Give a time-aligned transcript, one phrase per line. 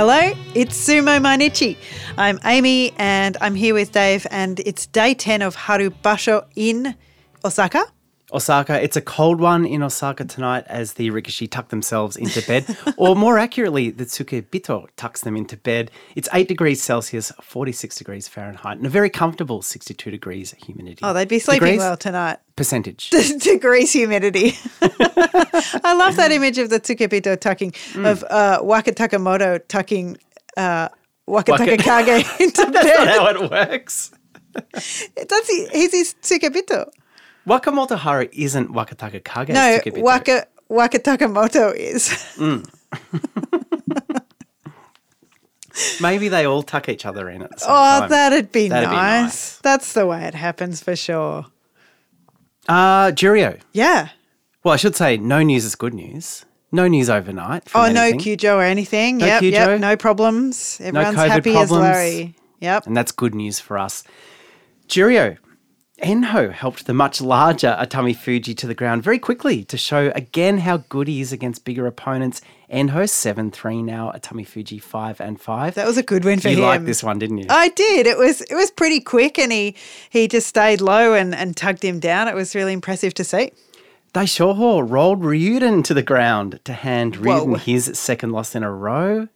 [0.00, 1.76] Hello, it's Sumo Mainichi.
[2.16, 6.96] I'm Amy and I'm here with Dave, and it's day 10 of Haru Basho in
[7.44, 7.84] Osaka.
[8.32, 12.64] Osaka, it's a cold one in Osaka tonight as the Rikishi tuck themselves into bed,
[12.96, 15.90] or more accurately, the Tsukebito tucks them into bed.
[16.14, 21.00] It's 8 degrees Celsius, 46 degrees Fahrenheit, and a very comfortable 62 degrees humidity.
[21.02, 21.78] Oh, they'd be sleeping Degrees?
[21.80, 22.38] well tonight.
[22.56, 23.10] Percentage.
[23.38, 24.54] Degrees humidity.
[24.82, 28.10] I love that image of the Tsukebito tucking, Mm.
[28.10, 30.16] of uh, Waka Takamoto tucking
[30.56, 30.88] uh,
[31.26, 34.12] Waka Waka- Takakage into That's not how it works.
[34.52, 36.90] That's he, he's his Tsukebito.
[37.46, 39.48] Wakamoto Haru isn't Wakataka Kage.
[39.48, 39.78] No.
[40.02, 42.36] Waka, Waka Takamoto is.
[46.00, 48.10] Maybe they all tuck each other in at the same Oh, time.
[48.10, 49.22] that'd be That'd be nice.
[49.22, 49.56] nice.
[49.58, 51.46] That's the way it happens for sure.
[52.68, 53.60] Uh, Juryo.
[53.72, 54.08] Yeah.
[54.64, 56.44] Well, I should say no news is good news.
[56.72, 57.64] No news overnight.
[57.74, 58.36] Oh, no anything.
[58.38, 59.18] kyujo or anything.
[59.18, 59.52] No yep, kyujo?
[59.52, 59.80] yep.
[59.80, 60.78] No problems.
[60.82, 61.82] Everyone's COVID happy as problems.
[61.82, 62.34] Larry.
[62.60, 62.86] Yep.
[62.86, 64.04] and that's good news for us.
[64.88, 65.38] Juryo,
[66.02, 70.58] Enho helped the much larger Atami Fuji to the ground very quickly to show again
[70.58, 72.40] how good he is against bigger opponents.
[72.72, 75.74] Enho 7 3 now, Atami Fuji 5 and 5.
[75.74, 76.62] That was a good win for you him.
[76.62, 77.46] liked this one, didn't you?
[77.50, 78.06] I did.
[78.06, 79.76] It was it was pretty quick and he
[80.08, 82.28] he just stayed low and, and tugged him down.
[82.28, 83.52] It was really impressive to see.
[84.14, 87.54] Daishoho rolled Ryuden to the ground to hand Ryuden Whoa.
[87.56, 89.28] his second loss in a row.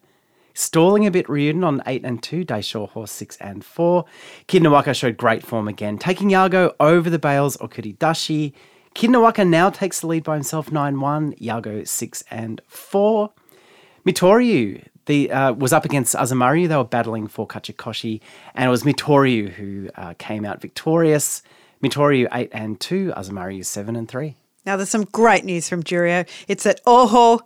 [0.55, 4.05] Stalling a bit Ryuden on 8 and 2, Daishoho 6 and 4.
[4.47, 8.53] Kitanowaka showed great form again, taking Yago over the bales Okuridashi.
[8.95, 13.31] Kitanowaka now takes the lead by himself 9 1, Yago 6 and 4.
[14.07, 16.69] Mitoryu the, uh, was up against Azamaru.
[16.69, 18.21] They were battling for Kachikoshi,
[18.55, 21.43] and it was Mitoryu who uh, came out victorious.
[21.83, 24.37] Mitoryu 8 and 2, Azamaru 7 and 3.
[24.65, 26.27] Now there's some great news from Juryo.
[26.49, 27.41] It's that Oho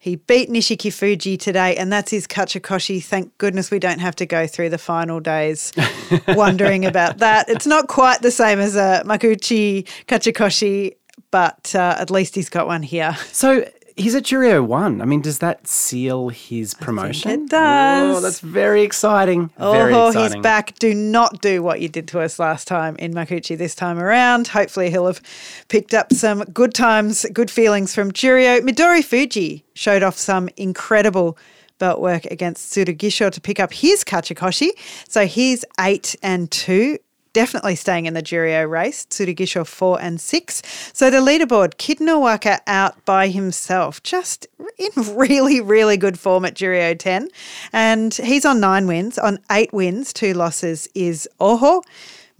[0.00, 3.02] he beat Nishiki Fuji today, and that's his Kachikoshi.
[3.02, 5.72] Thank goodness we don't have to go through the final days
[6.28, 7.48] wondering about that.
[7.48, 10.94] It's not quite the same as a Makuuchi Kachikoshi,
[11.32, 13.16] but uh, at least he's got one here.
[13.32, 15.00] So he's at Juryo 1.
[15.00, 17.30] I mean, does that seal his promotion?
[17.30, 18.16] it does.
[18.16, 19.50] Oh, that's very exciting.
[19.58, 20.36] very Oh, exciting.
[20.38, 20.78] he's back.
[20.78, 24.48] Do not do what you did to us last time in Makuuchi this time around.
[24.48, 25.20] Hopefully, he'll have
[25.68, 28.60] picked up some good times, good feelings from Juryo.
[28.60, 31.36] Midori Fuji showed off some incredible
[31.78, 34.70] belt work against Tsurugisho to pick up his Kachikoshi.
[35.08, 36.98] So he's eight and two.
[37.38, 39.06] Definitely staying in the Juryo race.
[39.06, 40.60] Tsurugisho four and six.
[40.92, 46.98] So the leaderboard, Kitanowaka out by himself, just in really, really good form at Juryo
[46.98, 47.28] 10.
[47.72, 49.20] And he's on nine wins.
[49.20, 51.84] On eight wins, two losses is Oho,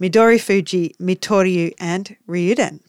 [0.01, 2.81] Midori Fuji, Mitoryu, and Ryuden.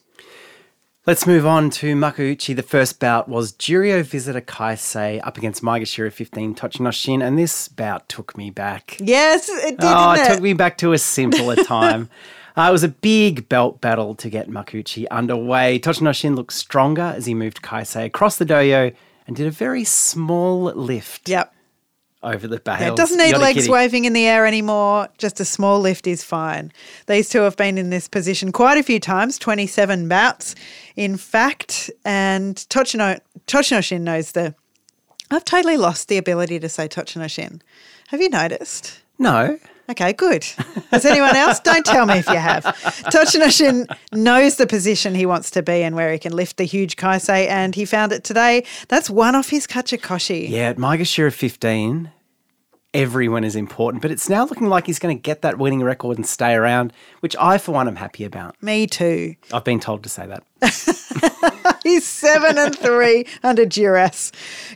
[1.07, 2.55] Let's move on to Makuuchi.
[2.55, 8.07] The first bout was Juryo visitor Kaisei up against Maegashira 15 Tochinoshin, and this bout
[8.07, 8.97] took me back.
[8.99, 9.89] Yes, it did.
[9.89, 12.07] Oh, didn't it took me back to a simpler time.
[12.55, 15.79] Uh, it was a big belt battle to get Makuuchi underway.
[15.79, 18.93] Tochinoshin looked stronger as he moved Kaisei across the dohyo
[19.25, 21.51] and did a very small lift Yep.
[22.23, 22.81] Over the bales.
[22.81, 25.09] It doesn't need legs waving in the air anymore.
[25.17, 26.71] Just a small lift is fine.
[27.07, 30.55] These two have been in this position quite a few times, 27 bouts,
[30.95, 31.89] in fact.
[32.05, 34.55] And Tochino, Tochinoshin knows the.
[35.31, 37.61] I've totally lost the ability to say Tochinoshin.
[38.09, 39.01] Have you noticed?
[39.17, 39.57] No.
[39.89, 40.43] Okay, good.
[40.91, 41.59] Has anyone else?
[41.59, 42.63] Don't tell me if you have.
[42.63, 46.95] Tochinoshin knows the position he wants to be and where he can lift the huge
[46.95, 48.63] kaisei, and he found it today.
[48.87, 50.49] That's one off his kachikoshi.
[50.49, 52.11] Yeah, at Maegashira 15,
[52.93, 56.17] everyone is important, but it's now looking like he's going to get that winning record
[56.17, 58.61] and stay around, which I, for one, am happy about.
[58.61, 59.35] Me too.
[59.51, 60.43] I've been told to say that.
[61.83, 64.31] He's seven and three under duress.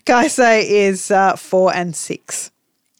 [0.05, 2.51] Kaisei is uh, four and six.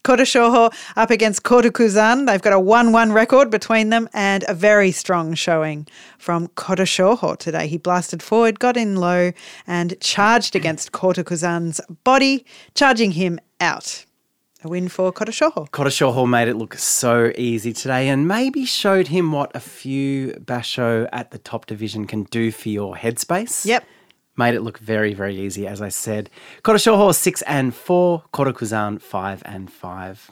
[0.06, 2.26] Kotoshoho up against Kotokuzan.
[2.26, 7.36] They've got a 1 1 record between them and a very strong showing from Kotoshoho
[7.36, 7.66] today.
[7.66, 9.32] He blasted forward, got in low,
[9.66, 14.04] and charged against Kotokuzan's body, charging him out.
[14.62, 15.68] A win for Kotoshoho.
[15.70, 21.08] Kotoshoho made it look so easy today and maybe showed him what a few basho
[21.12, 23.66] at the top division can do for your headspace.
[23.66, 23.84] Yep.
[24.36, 26.28] Made it look very, very easy, as I said.
[26.62, 30.30] Kotoshoho 6 and 4, Kotokuzan 5 and 5.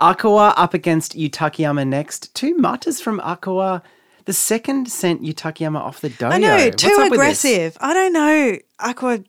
[0.00, 2.34] Akua up against Yutakayama next.
[2.34, 3.82] Two mutters from Akua.
[4.24, 6.32] The second sent Yutakayama off the dohyo.
[6.32, 7.44] I know, too up with this?
[7.44, 7.78] aggressive.
[7.80, 8.58] I don't know.
[8.80, 9.24] Akua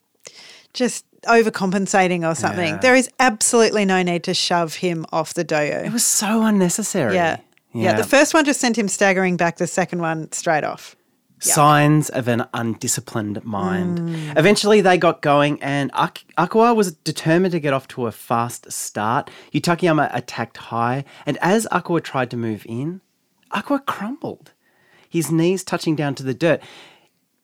[0.74, 2.76] just overcompensating or something.
[2.76, 2.78] Yeah.
[2.78, 5.86] There is absolutely no need to shove him off the dohyo.
[5.86, 7.16] It was so unnecessary.
[7.16, 7.40] Yeah.
[7.74, 7.96] yeah.
[7.96, 10.96] The first one just sent him staggering back, the second one straight off.
[11.44, 14.00] Signs of an undisciplined mind.
[14.00, 14.38] Mm.
[14.38, 18.72] Eventually, they got going, and Ak- Akua was determined to get off to a fast
[18.72, 19.30] start.
[19.54, 23.02] Yutakayama attacked high, and as Akua tried to move in,
[23.52, 24.52] Akua crumbled,
[25.10, 26.62] his knees touching down to the dirt.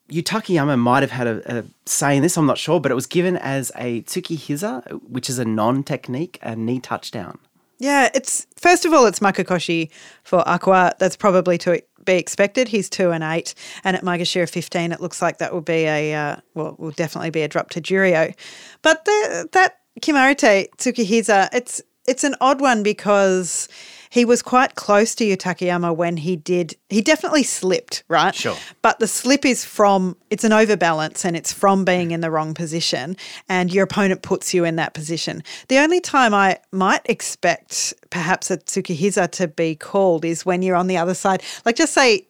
[0.10, 3.06] Yutakayama might have had a, a say in this, I'm not sure, but it was
[3.06, 7.38] given as a tsukihiza, which is a non technique, a knee touchdown.
[7.78, 9.90] Yeah, it's first of all, it's makekoshi
[10.24, 10.98] for Akua.
[10.98, 11.82] That's probably to
[12.14, 12.68] be expected.
[12.68, 13.54] He's two and eight,
[13.84, 17.32] and at Maegashira fifteen, it looks like that will be a uh, well, will definitely
[17.32, 18.34] be a drop to Juryo.
[18.82, 23.68] But the, that Kimarite Tsukihiza, it's it's an odd one because
[24.12, 26.76] he was quite close to Yutakayama when he did.
[26.90, 28.34] He definitely slipped, right?
[28.34, 28.58] Sure.
[28.82, 32.54] But the slip is from, it's an overbalance and it's from being in the wrong
[32.56, 33.16] position,
[33.48, 35.44] and your opponent puts you in that position.
[35.68, 40.76] The only time I might expect perhaps a Tsukihiza to be called is when you're
[40.76, 41.44] on the other side.
[41.64, 42.28] Like, just say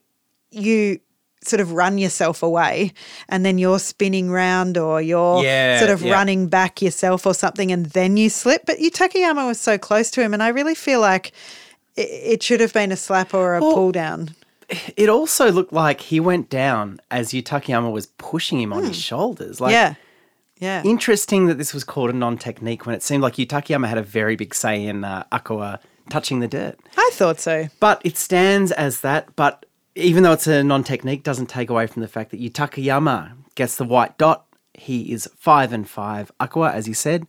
[0.51, 0.99] you
[1.41, 2.91] sort of run yourself away
[3.29, 6.11] and then you're spinning round or you're Yeah, sort of yeah.
[6.11, 8.65] running back yourself or something and then you slip.
[8.65, 11.31] But Yutakayama was so close to him, and I really feel like
[11.99, 14.35] it, should have been a slap or a Well, pull down.
[14.95, 19.59] It also looked like he went down as Yutakayama was pushing him on his shoulders.
[19.59, 19.73] Like, Hmm.
[19.73, 19.93] yeah.
[20.59, 20.83] Yeah.
[20.83, 24.03] Interesting that this was called a non technique when it seemed like Yutakayama had a
[24.03, 25.79] very big say in uh, Akua
[26.09, 26.77] touching the dirt.
[26.97, 27.69] I thought so.
[27.79, 29.33] But it stands as that.
[29.37, 29.65] But
[29.95, 33.77] even though it's a non technique, doesn't take away from the fact that Yutakayama gets
[33.77, 34.45] the white dot.
[34.73, 36.31] He is five and five.
[36.41, 37.25] Akua, as you said,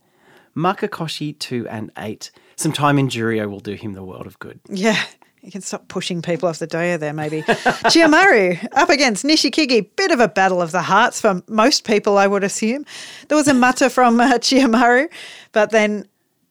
[0.55, 2.31] makekoshi two and eight.
[2.61, 4.59] Some time in Juryo will do him the world of good.
[4.69, 5.01] Yeah.
[5.41, 7.41] You can stop pushing people off the dohyo there, maybe.
[7.89, 9.89] Chiyomaru up against Nishikigi.
[9.95, 12.85] Bit of a battle of the hearts for most people, I would assume.
[13.27, 15.07] There was a mutter from uh, Chiyomaru,
[15.51, 16.07] but then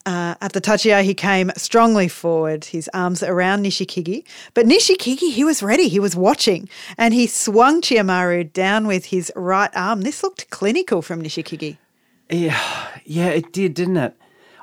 [0.07, 4.25] uh, at the tachiai, he came strongly forward, his arms around Nishikigi.
[4.55, 5.89] But Nishikigi, he was ready.
[5.89, 6.69] He was watching,
[6.99, 10.01] and he swung Chiyomaru down with his right arm.
[10.03, 11.79] This looked clinical from Nishikigi.
[12.29, 12.61] Yeah,
[13.05, 14.17] yeah, it did, didn't it?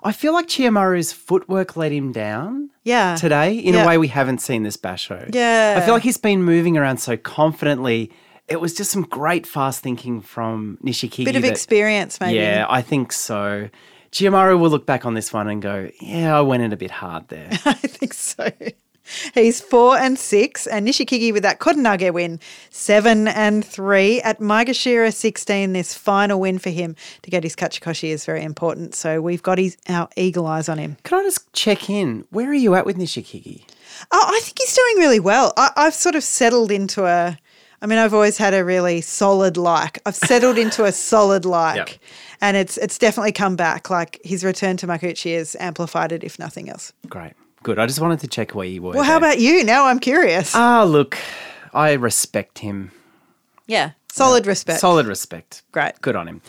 [0.08, 2.70] I feel like Chiyomaru's footwork let him down.
[2.84, 3.16] Yeah.
[3.16, 3.84] Today, in Yeah.
[3.84, 5.30] a way we haven't seen this basho.
[5.34, 5.76] Yeah.
[5.78, 8.12] I feel like he's been moving around so confidently.
[8.48, 11.26] It was just some great fast thinking from Nishikigi.
[11.26, 12.36] Bit of that- experience, maybe.
[12.40, 13.70] Yeah, I think so.
[14.14, 16.92] Chiyomaru will look back on this one and go, "Yeah, I went in a bit
[16.92, 18.50] hard there." I think so.
[19.34, 22.40] He's four and six, and Nishikigi with that kotenage win,
[22.70, 25.74] seven and three at Maegashira sixteen.
[25.74, 28.96] This final win for him to get his Kachikoshi is very important.
[28.96, 30.98] So we've got his our eagle eyes on him.
[31.04, 32.26] Can I just check in?
[32.32, 33.64] Where are you at with Nishikigi?
[34.12, 35.54] Oh, I think he's doing really well.
[35.58, 37.38] I, I've sort of settled into a.
[37.80, 40.00] I mean, I've always had a really solid like.
[40.06, 41.90] I've settled into a solid like, Yep.
[42.42, 43.90] and it's it's definitely come back.
[43.92, 46.92] Like his return to Makuuchi has amplified it, if nothing else.
[47.08, 47.34] Great,
[47.68, 47.80] good.
[47.80, 48.94] I just wanted to check where you were.
[48.94, 49.62] Well, how about you?
[49.66, 50.56] Now I'm curious.
[50.56, 51.18] Ah, look,
[51.74, 52.92] I respect him.
[53.68, 54.80] yeah, solid respect.
[54.80, 55.64] Solid respect.
[55.74, 56.00] Great.
[56.00, 56.42] Good on him.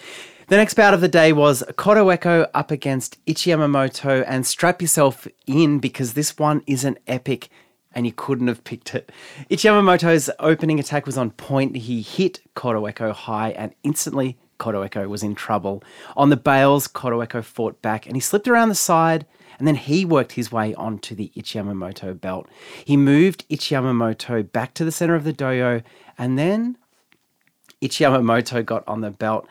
[0.46, 5.80] The next bout of the day was Kotoeko up against Ichiyamamoto, and strap yourself in
[5.80, 7.48] because this one is an epic
[7.92, 9.10] and you couldn't have picked it.
[9.50, 11.76] Ichiyamamoto's opening attack was on point.
[11.78, 15.82] He hit Kotoeko high and instantly Kotoeko was in trouble.
[16.16, 19.26] On the bails, Kotoeko fought back and he slipped around the side
[19.58, 22.48] and then he worked his way onto the Ichiyamamoto belt.
[22.84, 25.82] He moved Ichiyamamoto back to the center of the dohyo
[26.16, 26.78] and then
[27.82, 29.48] Ichiyamamoto got on the belt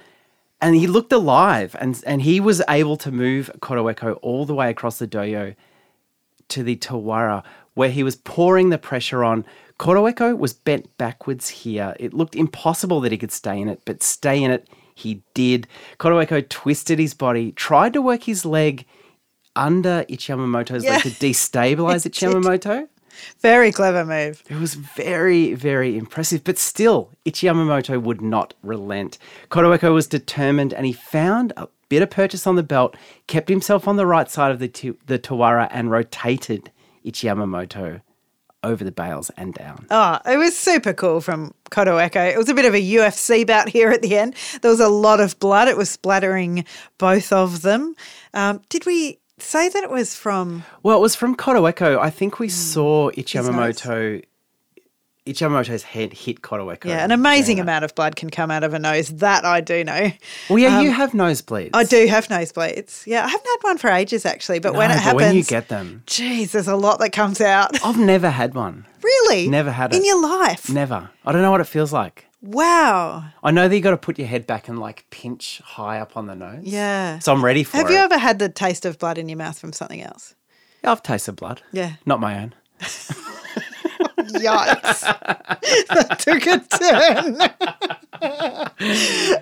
[0.62, 4.70] and he looked alive and, and he was able to move Kotoeko all the way
[4.70, 5.56] across the dohyo
[6.50, 9.46] to the Tawara where he was pouring the pressure on.
[9.78, 11.96] Kotoeko was bent backwards here.
[12.00, 15.68] It looked impossible that he could stay in it, but stay in it he did.
[16.00, 18.86] Kotoeko twisted his body, tried to work his leg
[19.58, 20.92] under Ichiyamamoto's Yeah.
[20.94, 22.88] leg to destabilize did.
[23.42, 24.44] Very clever move.
[24.48, 29.18] It was very, very impressive, but still, Ichiyamamoto would not relent.
[29.50, 32.96] Kotoeko was determined and he found a bit of purchase on the belt,
[33.26, 36.72] kept himself on the right side of the, tu- the Tawara, and rotated
[37.06, 38.02] Ichiyamamoto
[38.64, 39.86] over the bales and down.
[39.90, 42.32] Oh, it was super cool from Kotoeko.
[42.34, 44.36] It was a bit of a UFC bout here at the end.
[44.62, 45.68] There was a lot of blood.
[45.68, 46.66] It was splattering
[46.98, 47.96] both of them.
[48.34, 50.64] Um, did we say that it was from?
[50.84, 52.00] Well, it was from Kotoeko.
[52.00, 54.24] I think we saw Ichiyamamoto.
[55.26, 56.86] Ichiyamamoto's head hit Kotoeko.
[56.86, 57.64] Yeah, an amazing Yeah.
[57.64, 59.10] amount of blood can come out of a nose.
[59.10, 60.12] That I do know.
[60.50, 61.72] Well, yeah, you have nosebleeds.
[61.74, 63.06] Um, I do have nosebleeds.
[63.06, 65.44] Yeah, I haven't had one for ages actually, but when it but happens, when you
[65.44, 67.84] get them, geez, there's a lot that comes out.
[67.84, 68.86] I've never had one.
[69.04, 69.48] really?
[69.50, 70.70] Never had it in your life.
[70.70, 71.10] Never.
[71.26, 72.27] I don't know what it feels like.
[72.42, 73.26] Wow.
[73.44, 76.16] I know that you got to put your head back and like pinch high up
[76.16, 76.64] on the nose.
[76.64, 77.20] Yeah.
[77.20, 77.82] So I'm ready for it.
[77.82, 77.94] Have it.
[77.94, 80.36] you ever had the taste of blood in your mouth from something else?
[80.84, 81.62] I've tasted blood.
[81.72, 81.94] Yeah.
[82.06, 82.54] Not my own.
[84.28, 85.02] Yikes.
[85.90, 87.42] that took a turn.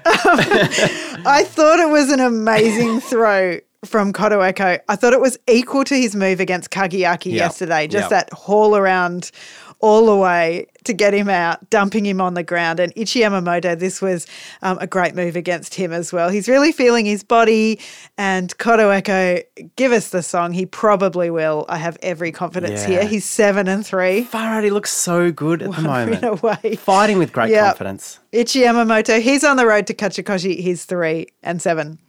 [0.05, 4.79] Um, I thought it was an amazing throw from Kotoeko.
[4.87, 7.87] I thought it was equal to his move against Kagayaki yesterday.
[7.87, 8.29] Just Yep.
[8.29, 9.31] that haul around
[9.79, 12.79] all the way to get him out, dumping him on the ground.
[12.79, 14.25] And Ichi Yamamoto, this was
[14.61, 16.29] um, a great move against him as well.
[16.29, 17.79] He's really feeling his body.
[18.17, 19.43] And Kotoeko,
[19.75, 20.53] give us the song.
[20.53, 21.65] He probably will.
[21.69, 22.87] I have every confidence Yeah.
[23.01, 23.05] here.
[23.05, 24.23] He's seven and three.
[24.23, 26.23] Far out, he looks so good at the moment.
[26.23, 26.75] In a way.
[26.77, 27.65] Fighting with great Yep.
[27.65, 28.19] confidence.
[28.31, 30.59] Ichi Yamamoto, he's on the road to Kachikoshi.
[30.59, 31.99] He's three and seven.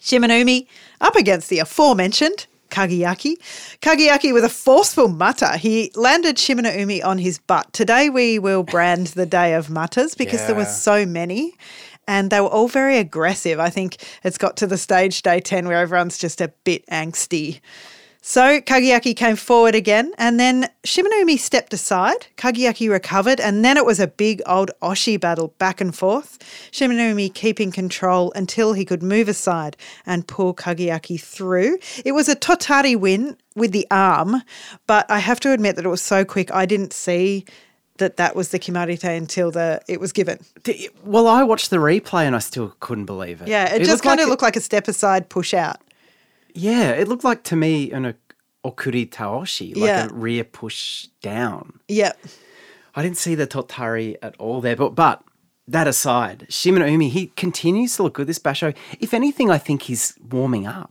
[0.00, 0.66] Shimanoumi
[1.00, 3.36] up against the aforementioned Kagayaki.
[3.80, 5.56] Kagayaki with a forceful mutter.
[5.56, 7.72] He landed Shimanoumi on his butt.
[7.72, 11.54] Today we will brand the day of mutters because there were so many.
[12.08, 13.60] And they were all very aggressive.
[13.60, 17.60] I think it's got to the stage day 10 where everyone's just a bit angsty.
[18.22, 22.26] So Kagayaki came forward again, and then Shimanoumi stepped aside.
[22.36, 26.38] Kagayaki recovered, and then it was a big old Oshi battle back and forth.
[26.70, 29.74] Shimanoumi keeping control until he could move aside
[30.04, 31.78] and pull Kagayaki through.
[32.04, 34.42] It was a tottari win with the arm,
[34.86, 36.52] but I have to admit that it was so quick.
[36.52, 37.46] I didn't see
[37.96, 40.40] that that was the Kimarite until the it was given.
[41.04, 43.48] Well, I watched the replay and I still couldn't believe it.
[43.48, 45.78] Yeah, it, It just kind of it- looked like a step aside, push out.
[46.54, 48.14] Yeah, it looked like to me an
[48.64, 50.06] okuri taoshi, like Yeah.
[50.06, 51.80] a rear push down.
[51.88, 52.18] Yep.
[52.94, 55.22] I didn't see the tottari at all there, but but
[55.68, 58.74] that aside, Shimanoumi, he continues to look good this basho.
[58.98, 60.90] If anything, I think he's warming up.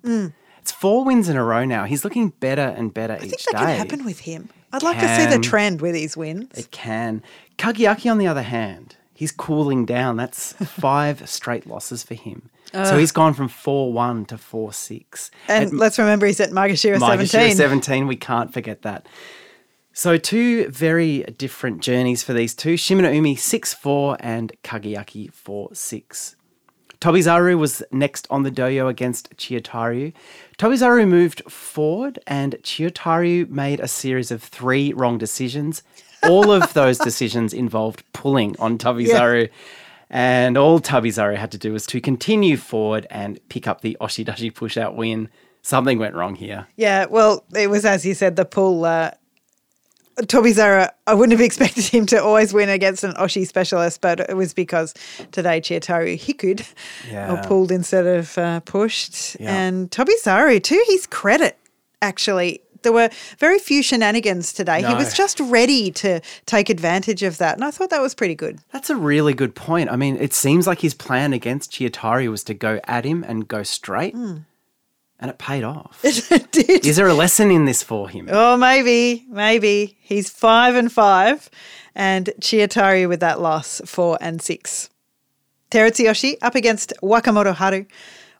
[0.61, 1.83] It's four wins in a row now.
[1.85, 3.21] He's looking better and better Mm.
[3.21, 3.65] I each think that day.
[3.65, 4.49] can happen with him.
[4.71, 6.49] I'd like to see the trend with his wins.
[6.57, 7.23] It can.
[7.57, 10.15] Kagayaki, on the other hand, he's cooling down.
[10.15, 12.49] That's five straight losses for him.
[12.73, 15.31] So he's gone from 4 1 to 4 6.
[15.47, 16.99] And let's remember he's at Maegashira 17.
[16.99, 19.07] Maegashira 17, we can't forget that.
[19.91, 25.69] So, two very different journeys for these two Shimano Umi 6 4 and Kagayaki 4
[25.73, 26.35] 6.
[27.01, 30.13] Tobizaru was next on the dohyo against Chiyotairyu.
[30.57, 35.81] Tobizaru moved forward and Chiyotairyu made a series of three wrong decisions.
[36.23, 39.49] All of those decisions involved pulling on Tobizaru.
[40.09, 44.53] And all Tobizaru had to do was to continue forward and pick up the Oshidashi
[44.53, 45.29] push out win.
[45.61, 46.67] Something went wrong here.
[46.77, 48.85] Yeah, well, it was as you said, the pull.
[48.85, 49.11] Uh,
[50.21, 54.35] Tobizaru, I wouldn't have expected him to always win against an Oshi specialist, but it
[54.35, 54.93] was because
[55.31, 56.61] today Chiyotairyu hikud
[57.07, 57.41] or Yeah.
[57.45, 59.39] pulled instead of uh, pushed.
[59.39, 59.55] Yeah.
[59.55, 61.57] And Tobizaru, to his credit,
[62.01, 64.81] actually, there were very few shenanigans today.
[64.81, 67.55] He was just ready to take advantage of that.
[67.55, 68.59] And I thought that was pretty good.
[68.71, 69.89] That's a really good point.
[69.89, 73.47] I mean, it seems like his plan against Chiyotairyu was to go at him and
[73.47, 74.37] go straight, hmm.
[75.19, 76.01] and it paid off.
[76.31, 76.85] It did.
[76.85, 78.27] Is there a lesson in this for him?
[78.31, 79.97] Oh, maybe, maybe.
[80.01, 81.49] He's five and five,
[81.95, 84.89] and Chiyotairyu with that loss, four and six.
[85.71, 87.85] Terutsuyoshi up against Wakamoto Haru.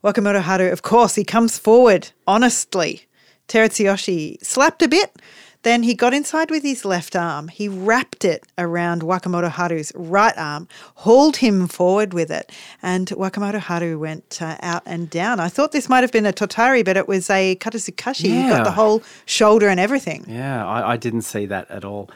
[0.04, 3.09] Wakamoto Haru, of course, he comes forward honestly.
[3.50, 5.22] Terutsuyoshi slapped a bit,
[5.64, 7.50] then he got inside with his left arm.
[7.50, 12.50] He wrapped it around Wakamoto Haru's right arm, hauled him forward with it,
[12.82, 15.40] and Wakamoto Haru went uh, out and down.
[15.42, 18.22] I thought this might have been a tottari, but it was a Katasukashi.
[18.22, 20.24] He got the whole shoulder and everything.
[20.28, 22.10] Yeah, I, I didn't see that at all.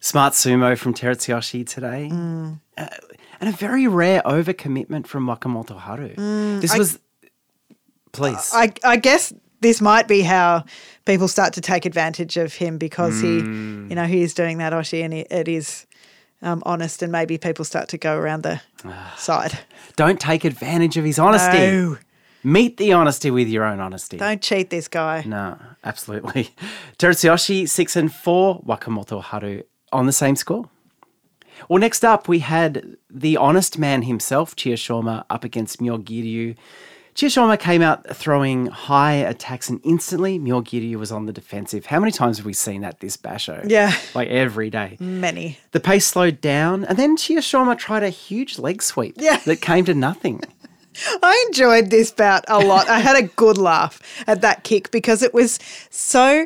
[0.00, 2.08] Smart sumo from Terutsuyoshi today.
[2.12, 2.86] Uh,
[3.40, 6.14] and a very rare overcommitment from Wakamoto Haru.
[6.60, 6.98] this was.
[8.12, 8.50] Please.
[8.54, 9.34] I, I guess
[9.66, 10.64] this might be how
[11.04, 13.88] people start to take advantage of him because he, Hmm.
[13.90, 15.86] you know, he is doing that Oshi and he, it is
[16.42, 18.60] um, honest, and maybe people start to go around the
[19.16, 19.58] side.
[19.96, 21.58] Don't take advantage of his honesty.
[21.58, 21.96] No.
[22.44, 24.18] Meet the honesty with your own honesty.
[24.18, 25.24] Don't cheat this guy.
[25.26, 26.50] No, absolutely.
[26.98, 28.62] Terutsuyoshi, six and four.
[28.62, 30.68] Wakamoto Haru on the same score.
[31.68, 36.54] Well, next up, we had the honest man himself, Chiyoshoma, up against Myogiryu.
[37.16, 41.86] Chiyoshoma came out throwing high attacks, and instantly Myogiryu was on the defensive.
[41.86, 43.64] How many times have we seen that this basho?
[43.66, 43.96] Yeah.
[44.14, 44.98] Like every day.
[45.00, 45.58] Many.
[45.72, 49.38] The pace slowed down, and then Chiyoshoma tried a huge leg sweep Yeah.
[49.46, 50.42] that came to nothing.
[51.22, 52.86] I enjoyed this bout a lot.
[52.88, 55.58] I had a good laugh at that kick because it was
[55.90, 56.44] so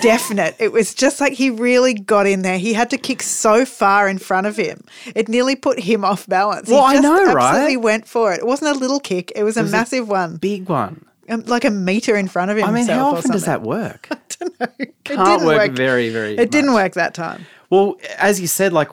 [0.00, 0.56] definite.
[0.58, 2.58] It was just like he really got in there.
[2.58, 4.84] He had to kick so far in front of him.
[5.14, 6.68] It nearly put him off balance.
[6.68, 7.48] Well, I he just know, right?
[7.50, 8.40] absolutely went for it.
[8.40, 9.32] It wasn't a little kick.
[9.34, 10.36] It was a massive one.
[10.36, 11.04] Big one.
[11.28, 12.64] um, like a meter in front of him.
[12.64, 14.08] I mean, how often does that work?
[14.10, 14.66] I don't know.
[14.78, 17.46] It didn't work very, very It didn't work that time.
[17.70, 18.90] Well, as you said, like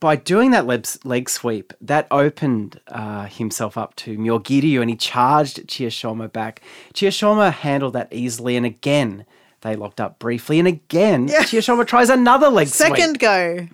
[0.00, 4.96] by doing that leg, leg sweep, that opened uh, himself up to Myogiryu and he
[4.96, 6.62] charged Chiyoshoma back.
[6.94, 9.26] Chiyoshoma handled that easily, and again,
[9.62, 11.42] They locked up briefly, and again, Yeah.
[11.42, 12.96] Chiyoshoma tries another leg sweep.
[12.96, 13.68] Second go.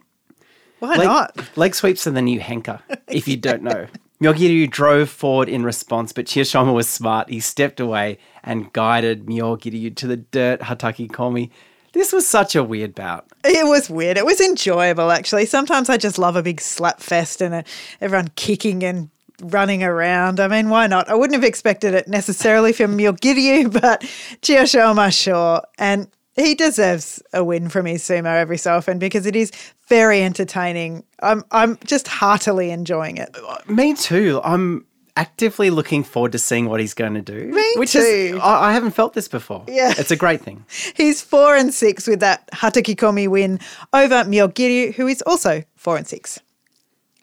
[0.81, 1.57] Why Leg, not?
[1.57, 3.87] leg sweeps are the new henka, if you don't know.
[4.23, 7.28] Myogiryu drove forward in response, but Chiyoshoma was smart.
[7.31, 11.50] He stepped away and guided Myogiryu to the dirt Hataki Komi.
[11.93, 13.26] This was such a weird bout.
[13.45, 14.19] It was weird.
[14.19, 15.47] It was enjoyable, actually.
[15.47, 17.64] Sometimes I just love a big slap fest and a,
[18.00, 19.09] everyone kicking and
[19.43, 20.40] running around.
[20.40, 21.09] I mean, why not?
[21.09, 24.02] I wouldn't have expected it necessarily from Myogiryu, but
[24.43, 25.62] Chiyoshoma, sure.
[25.78, 29.50] And he deserves a win from his sumo every so often because it is
[29.88, 31.05] very entertaining.
[31.21, 33.35] I'm, I'm just heartily enjoying it.
[33.35, 34.40] Uh, me too.
[34.45, 37.47] I'm actively looking forward to seeing what he's going to do.
[37.52, 37.99] Me which too.
[37.99, 39.64] Is, I, I haven't felt this before.
[39.66, 39.95] Yeah.
[39.97, 40.64] It's a great thing.
[40.95, 43.59] He's four and six with that Hatakikomi win
[43.93, 46.40] over Myogiryu, who is also four and six.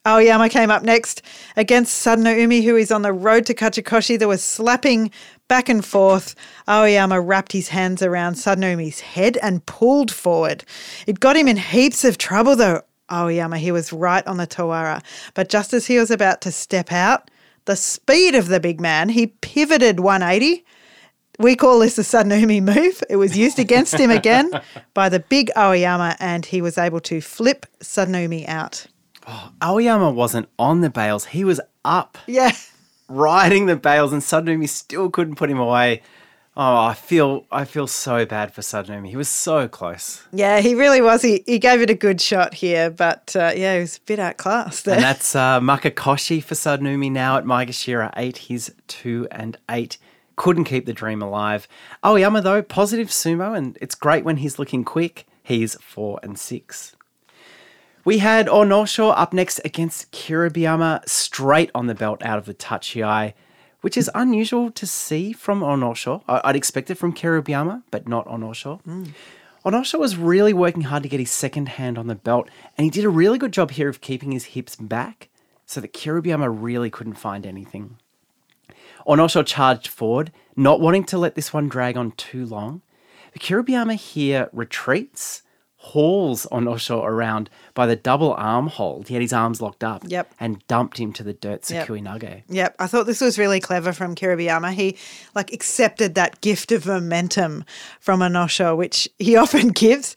[0.06, 1.22] Aoyama came up next
[1.56, 4.20] against Sadano Umi, who is on the road to Kachikoshi.
[4.20, 5.12] There was slapping
[5.48, 6.36] back and forth.
[6.68, 10.66] Aoyama wrapped his hands around Sadano Umi's head and pulled forward.
[11.08, 12.82] It got him in heaps of trouble, though.
[13.10, 15.02] Aoyama, he was right on the Tawara.
[15.36, 17.32] But just as he was about to step out,
[17.66, 20.66] the speed of the big man, he pivoted 180
[21.40, 23.04] we call this the Sadanoumi move.
[23.10, 24.52] It was used against him again
[24.94, 28.86] by the big Aoyama, and he was able to flip Sadanoumi out.
[29.62, 31.26] Aoyama wasn't on the bales.
[31.26, 32.52] He was up Yeah.
[33.08, 36.02] riding the bales, and Sadanoumi still couldn't put him away.
[36.56, 39.10] Oh, I feel I feel so bad for Sadanoumi.
[39.10, 40.22] He was so close.
[40.32, 41.24] Yeah, he really was.
[41.24, 44.20] He, he gave it a good shot here, but uh, yeah, he was a bit
[44.20, 44.96] outclassed there.
[44.96, 48.38] And that's uh, makekoshi for Sadanoumi now at Maegashira 8.
[48.38, 49.98] He's 2 and 8.
[50.36, 51.68] Couldn't keep the dream alive.
[52.04, 55.26] Aoyama, though, positive sumo, and it's great when he's looking quick.
[55.42, 56.96] He's 4 and 6.
[58.06, 63.34] We had Onosho up next against Kiribayama, straight on the belt out of the Tachiai,
[63.80, 66.22] which is unusual to see from Onosho.
[66.28, 68.84] I'd expect it from Kiribayama, but not Onosho.
[68.84, 69.14] Mm.
[69.66, 72.92] Onosho was really working hard to get his second hand on the belt, and he
[72.92, 75.30] did a really good job here of keeping his hips back
[75.66, 77.98] so that Kiribayama really couldn't find anything.
[79.08, 82.82] Onosho charged forward, not wanting to let this one drag on too long.
[83.32, 85.43] But Kiribayama here retreats,
[85.88, 89.10] hauls Onosho around by the double arm hold.
[89.10, 90.34] He had his arms locked up Yep.
[90.40, 91.88] and dumped him to the dirt Yep.
[91.88, 92.44] Sukui Nage.
[92.48, 94.72] Yep, I thought this was really clever from Kiribayama.
[94.74, 94.98] He
[95.36, 97.66] like accepted that gift of momentum
[98.00, 100.16] from Onosho, which he often gives.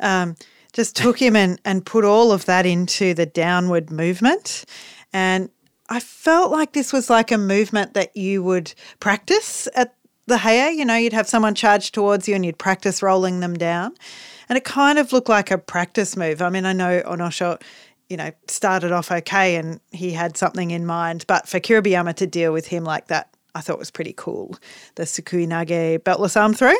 [0.00, 0.36] Um,
[0.72, 4.64] just took him and, and put all of that into the downward movement.
[5.12, 5.48] And
[5.88, 9.94] I felt like this was like a movement that you would practice at
[10.26, 10.74] the Heya.
[10.76, 13.94] You know, you'd have someone charge towards you and you'd practice rolling them down.
[14.48, 16.40] And it kind of looked like a practice move.
[16.40, 17.60] I mean, I know Onosho,
[18.08, 22.26] you know, started off okay and he had something in mind, but for Kiribayama to
[22.26, 24.56] deal with him like that, I thought was pretty cool.
[24.94, 26.74] The Sukui Nage beltless arm throw.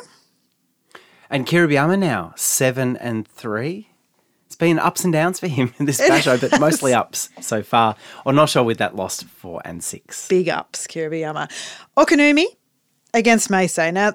[1.28, 3.88] And Kiribayama now, 7 and 3.
[4.46, 7.96] It's been ups and downs for him in this basho, but mostly ups so far.
[8.24, 10.28] Onosho with that lost 4 and 6.
[10.28, 11.50] Big ups, Kiribayama.
[11.98, 12.46] Okinoumi
[13.12, 13.92] against Meisei.
[13.92, 14.14] Now,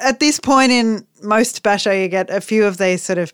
[0.00, 3.32] at this point in most basho, you get a few of these sort of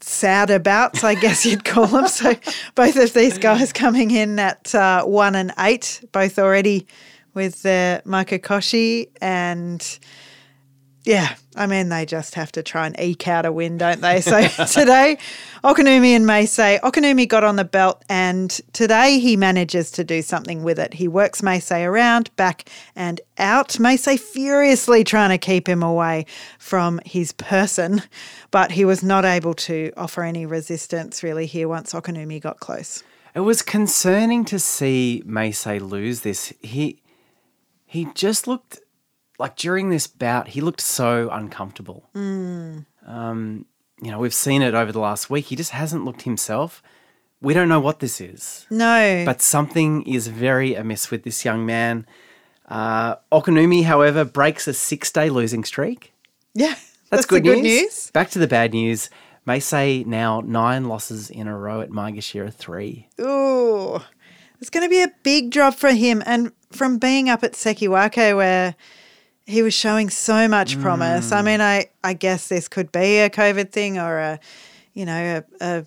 [0.00, 2.08] sadder bouts, I guess you'd call them.
[2.08, 2.34] So
[2.74, 6.86] both of these guys coming in at uh, one and eight, both already
[7.34, 9.98] with their makekoshi and
[11.04, 14.20] yeah, I mean, they just have to try and eke out a win, don't they?
[14.20, 15.18] So today,
[15.64, 20.62] Okinoumi and Meisei, Okinoumi got on the belt and today he manages to do something
[20.62, 20.94] with it.
[20.94, 23.70] He works Meisei around, back and out.
[23.70, 26.24] Meisei furiously trying to keep him away
[26.60, 28.02] from his person,
[28.52, 33.02] but he was not able to offer any resistance really here once Okinoumi got close.
[33.34, 36.52] It was concerning to see Meisei lose this.
[36.60, 37.00] He
[37.86, 38.80] he just looked
[39.42, 42.08] like during this bout, he looked so uncomfortable.
[42.14, 43.66] Um,
[44.00, 45.46] you know, we've seen it over the last week.
[45.46, 46.82] He just hasn't looked himself.
[47.40, 49.24] We don't know what this is, No.
[49.26, 52.06] but something is very amiss with this young man.
[52.68, 56.12] Uh, Okinoumi, however, breaks a six-day losing streak.
[56.54, 56.74] yeah,
[57.10, 57.82] That's, the good, good news.
[57.82, 58.10] news.
[58.12, 59.10] Back to the bad news.
[59.46, 63.08] Meisei now nine losses in a row at Maegashira three.
[63.20, 64.00] Ooh,
[64.60, 66.22] it's going to be a big drop for him.
[66.24, 68.76] And from being up at Sekiwake, where
[69.46, 71.30] he was showing so much promise.
[71.30, 71.36] Mm.
[71.36, 74.40] I mean, I, I guess this could be a COVID thing or a,
[74.94, 75.84] you know, a, a,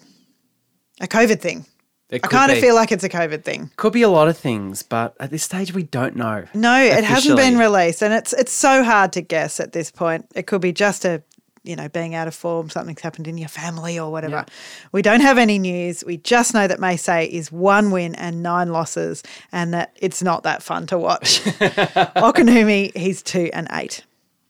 [1.01, 1.65] a COVID thing.
[2.11, 3.71] I kind of feel like it's a COVID thing.
[3.77, 6.45] Could be a lot of things, but at this stage we don't know.
[6.53, 10.27] No, it hasn't been released, and it's it's so hard to guess at this point.
[10.35, 11.23] It could be just a,
[11.65, 14.45] you know, being out of form, something's happened in your family or whatever.
[14.91, 16.03] We don't have any news.
[16.05, 20.43] We just know that Meisei is one win and nine losses, and that it's not
[20.43, 21.41] that fun to watch.
[21.43, 24.03] Okinoumi, he's two and eight.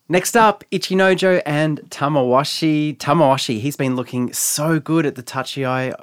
[0.08, 2.96] Next up, Ichinojo and Tamawashi.
[2.98, 5.96] Tamawashi, he's been looking so good at the Tachiai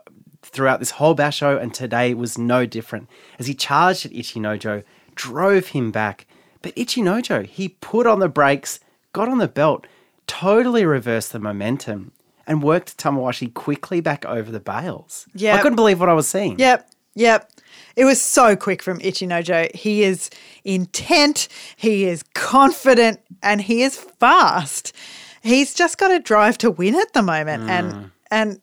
[0.42, 3.08] throughout this whole basho, and today was no different.
[3.38, 4.82] As he charged at Ichinojo,
[5.14, 6.26] drove him back.
[6.62, 8.80] But Ichinojo, he put on the brakes,
[9.12, 9.86] got on the belt,
[10.32, 12.10] totally reversed the momentum,
[12.46, 15.26] and worked Tamawashi quickly back over the bales.
[15.34, 15.56] Yeah.
[15.56, 16.58] I couldn't believe what I was seeing.
[16.58, 17.52] Yep, yep.
[17.96, 19.74] It was so quick from Ichinojo.
[19.74, 20.30] He is
[20.64, 24.94] intent, he is confident, and he is fast.
[25.42, 27.68] He's just got a drive to win at the moment, mm.
[27.68, 28.60] and and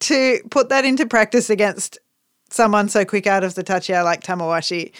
[0.00, 1.98] to put that into practice against
[2.50, 4.92] someone so quick out of the tachiai like Tamawashi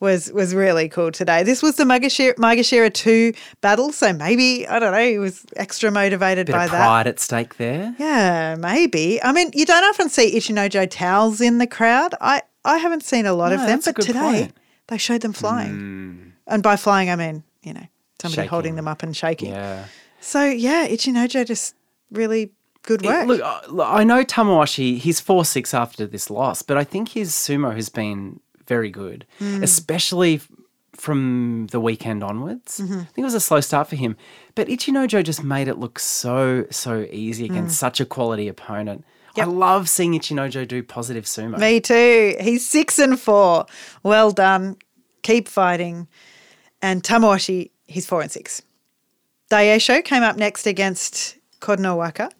[0.00, 1.42] was was really cool today.
[1.42, 5.90] This was the Maegashira, Maegashira 2 battle, so maybe, I don't know, he was extra
[5.90, 6.78] motivated Bit by of that.
[6.86, 7.94] pride at stake there.
[7.98, 9.22] Yeah, maybe.
[9.22, 12.14] I mean, you don't often see Ichinojo towels in the crowd.
[12.20, 14.52] I, I haven't seen a lot No, of them, but today point.
[14.88, 16.32] They showed them flying.
[16.46, 17.86] And by flying, I mean, you know,
[18.20, 19.50] somebody holding them up and shaking.
[19.52, 19.84] Yeah.
[20.20, 21.74] So, yeah, Ichinojo just
[22.10, 22.50] really
[22.82, 23.26] good work.
[23.28, 27.10] Look, uh, look, I know Tamawashi, he's 4 6 after this loss, but I think
[27.10, 28.40] his sumo has been
[28.74, 29.62] very good, Hmm.
[29.62, 30.40] especially
[31.04, 32.78] from the weekend onwards.
[32.80, 33.00] Mm-hmm.
[33.00, 34.16] I think it was a slow start for him,
[34.54, 39.00] but Ichinojo just made it look so, so easy against such a quality opponent.
[39.02, 39.36] Mm.
[39.36, 39.46] Yep.
[39.46, 41.56] I love seeing Ichinojo do positive sumo.
[41.58, 42.36] Me too.
[42.40, 43.66] He's six and four.
[44.02, 44.76] Well done.
[45.22, 46.08] Keep fighting.
[46.82, 48.60] And Tamawashi, he's four and six.
[49.50, 52.30] Daieisho came up next against Kotonowaka.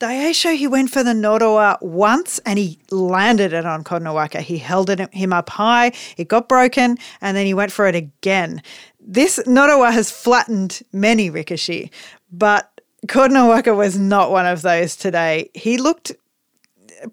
[0.00, 4.40] Daieisho, he went for the nodowa once and he landed it on Kotonowaka.
[4.40, 7.94] He held it, him up high, it got broken, and then he went for it
[7.94, 8.60] again.
[9.00, 11.90] This nodowa has flattened many Rikishi,
[12.32, 15.50] but Kotonowaka was not one of those today.
[15.54, 16.12] He looked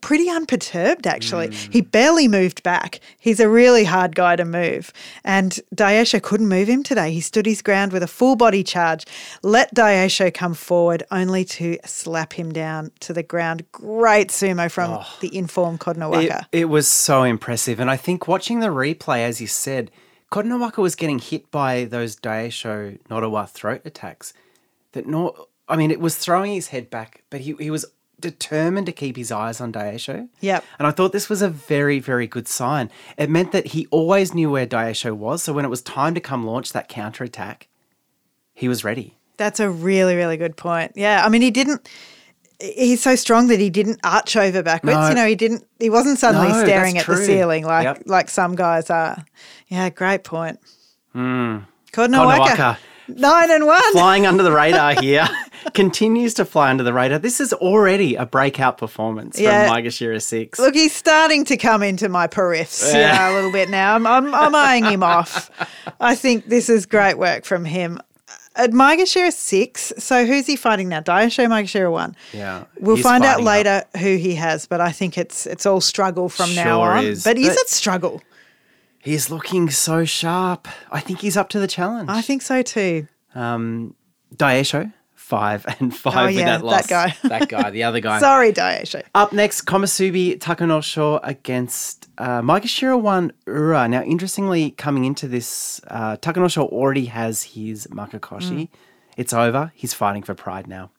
[0.01, 1.47] pretty unperturbed actually.
[1.47, 1.71] Hmm.
[1.71, 2.99] He barely moved back.
[3.19, 4.91] He's a really hard guy to move.
[5.23, 7.11] And Daieisho couldn't move him today.
[7.11, 9.05] He stood his ground with a full body charge,
[9.43, 13.65] let Daieisho come forward only to slap him down to the ground.
[13.71, 15.17] Great sumo from oh.
[15.19, 15.79] the informed
[16.51, 17.79] It, it was so impressive.
[17.79, 19.91] And I think watching the replay, as you said,
[20.31, 24.33] Kotonowaka was getting hit by those Daieisho nodowa throat attacks.
[24.93, 27.85] That no, I mean, it was throwing his head back, but he, he was
[28.21, 30.29] determined to keep his eyes on Daieisho.
[30.39, 30.63] Yep.
[30.79, 32.89] And I thought this was a very, very good sign.
[33.17, 35.43] It meant that he always knew where Daieisho was.
[35.43, 37.67] So when it was time to come launch that counter attack,
[38.53, 39.17] he was ready.
[39.37, 40.93] That's a really, really good point.
[40.95, 41.25] Yeah.
[41.25, 41.89] I mean, he didn't.
[42.59, 44.95] He's so strong that he didn't arch over backwards.
[44.95, 45.09] No.
[45.09, 45.65] You know, he didn't.
[45.79, 48.03] He wasn't suddenly No, staring at the ceiling like Yep.
[48.05, 49.25] like some guys are.
[49.67, 50.59] Yeah, great point.
[51.15, 51.65] Mm.
[51.91, 52.77] Kotonowaka, Kotonowaka.
[53.17, 53.91] Nine and one.
[53.91, 55.27] flying under the radar here.
[55.73, 57.19] Continues to fly under the radar.
[57.19, 59.67] This is already a breakout performance Yeah.
[59.67, 60.59] from Maegashira 6.
[60.59, 63.17] Look, he's starting to come into my periffs, you Yeah.
[63.29, 63.95] know, a little bit now.
[63.95, 65.49] I'm, I'm, I'm eyeing him off.
[65.99, 67.99] I think this is great work from him.
[68.55, 70.99] At Maegashira 6, so who's he fighting now?
[70.99, 72.15] Daieisho Maegashira 1.
[72.33, 72.65] Yeah.
[72.79, 76.53] We'll find out later who he has, but I think it's it's all struggle from
[76.53, 77.05] now on.
[77.05, 77.23] is.
[77.23, 78.21] But is But- it struggle?
[79.01, 80.67] He's looking so sharp.
[80.91, 82.09] I think he's up to the challenge.
[82.09, 83.07] I think so too.
[83.35, 83.95] um,
[84.35, 87.15] Daieisho, five and five Oh, with yeah, that that guy.
[87.27, 88.19] that guy, the other guy.
[88.19, 89.03] Sorry, Daieisho.
[89.15, 93.87] Up next, Komusubi Takanosho against uh, Maegashira 1 Ura.
[93.87, 98.69] Now, interestingly, coming into this, uh, Takanosho already has his makekoshi.
[99.17, 99.71] It's over.
[99.75, 100.91] He's fighting for pride now.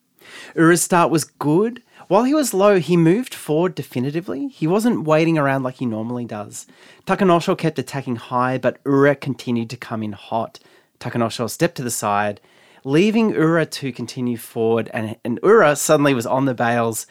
[0.54, 1.82] Ura's start was good.
[2.12, 4.48] While he was low, he moved forward definitively.
[4.48, 6.66] He wasn't waiting around like he normally does.
[7.06, 10.58] Takanosho kept attacking high, but Ura continued to come in hot.
[11.00, 12.38] Takanosho stepped to the side,
[12.84, 17.06] leaving Ura to continue forward, and, and Ura suddenly was on the bales.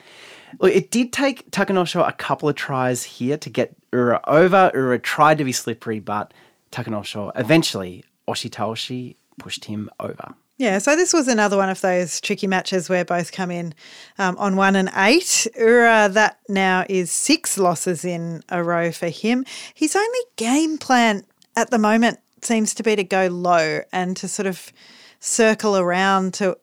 [0.60, 4.70] Look, it did take Takanosho a couple of tries here to get Ura over.
[4.72, 6.32] Ura tried to be slippery, but
[6.72, 10.36] Takanosho eventually, Oshitaoshi pushed him over.
[10.62, 13.74] Yeah, so this was another one of those tricky matches where both come in
[14.20, 15.48] um, on one and eight.
[15.58, 19.44] Ura, that now is six losses in a row for him.
[19.74, 24.28] His only game plan at the moment seems to be to go low and to
[24.28, 24.72] sort of
[25.20, 26.56] circle around to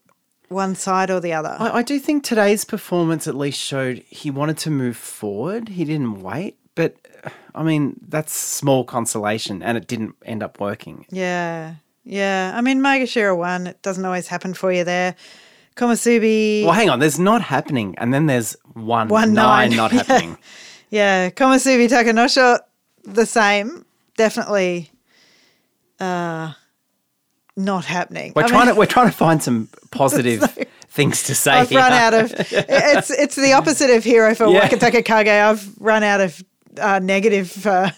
[0.47, 1.57] one side or the other.
[1.59, 5.71] I, I do think today's performance at least showed he wanted to move forward.
[5.71, 6.95] He didn't wait, but
[7.53, 11.05] I mean, that's small consolation and it didn't end up working.
[11.11, 11.75] Yeah,
[12.09, 12.53] yeah.
[12.55, 15.15] I mean, Maegashira one, it doesn't always happen for you there.
[15.77, 16.65] Komusubi.
[16.65, 19.77] Well, hang on, there's not happening, and then there's one, One nine, nine.
[19.77, 20.37] not happening.
[20.91, 22.59] Yeah, Komusubi Takanosho,
[23.05, 23.85] the same.
[24.17, 24.91] Definitely
[26.01, 26.53] uh,
[27.57, 28.33] not happening.
[28.35, 30.43] We're I trying mean, to we're trying to find some positive
[30.89, 31.53] things to say.
[31.53, 32.01] I've run here.
[32.01, 32.33] out of.
[32.51, 34.69] It's it's the opposite of hero for Yeah.
[34.69, 35.29] Wakataka Kage.
[35.29, 36.43] I've run out of
[36.81, 37.65] uh, negative.
[37.65, 37.91] Uh,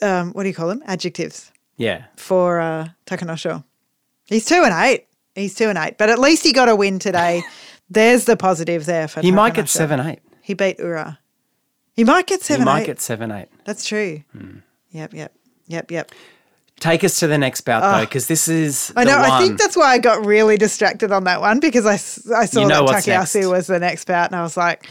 [0.00, 0.82] um, what do you call them?
[0.86, 1.51] Adjectives
[1.82, 2.04] Yeah.
[2.16, 3.64] for uh, Takanosho.
[4.26, 5.06] He's two and eight.
[5.34, 7.42] He's two and eight, but at least he got a win today.
[7.90, 9.20] There's the positive there for.
[9.20, 10.20] He might get seven eight.
[10.42, 11.18] He beat Ura.
[11.94, 12.62] He might get seven.
[12.62, 12.86] He might eight.
[12.86, 13.48] get seven eight.
[13.64, 14.22] That's true.
[14.32, 14.58] Hmm.
[14.90, 15.34] Yep, yep,
[15.66, 16.12] yep, yep.
[16.80, 18.92] Take us to the next bout though, because this is.
[18.96, 19.18] I know.
[19.18, 21.94] I think that's why I got really distracted on that one because I,
[22.36, 23.34] I saw You know that next.
[23.46, 24.86] was the next bout and I was like,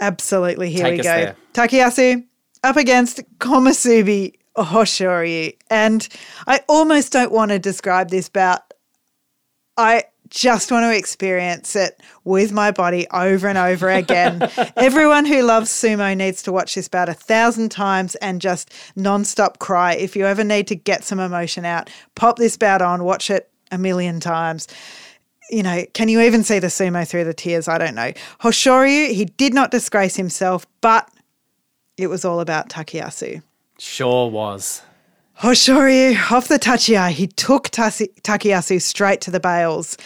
[0.00, 1.02] absolutely, here Take we go.
[1.02, 1.36] there.
[1.54, 2.24] Takayasu
[2.64, 5.56] up against Komusubi Oh, Hoshoryu.
[5.70, 6.06] And
[6.46, 8.60] I almost don't want to describe this bout.
[9.76, 14.50] I just want to experience it with my body over and over again.
[14.76, 19.58] Everyone who loves sumo needs to watch this bout a thousand times and just nonstop
[19.58, 19.94] cry.
[19.94, 23.50] If you ever need to get some emotion out, pop this bout on, watch it
[23.70, 24.68] a million times.
[25.50, 27.68] You know, can you even see the sumo through the tears?
[27.68, 28.12] I don't know.
[28.40, 31.10] Hoshoryu, he did not disgrace himself, but
[31.98, 33.42] it was all about Takayasu.
[33.78, 34.82] Sure was.
[35.40, 39.96] Hoshoryu off the tachiai, he took Tasi- Takayasu straight to the bales.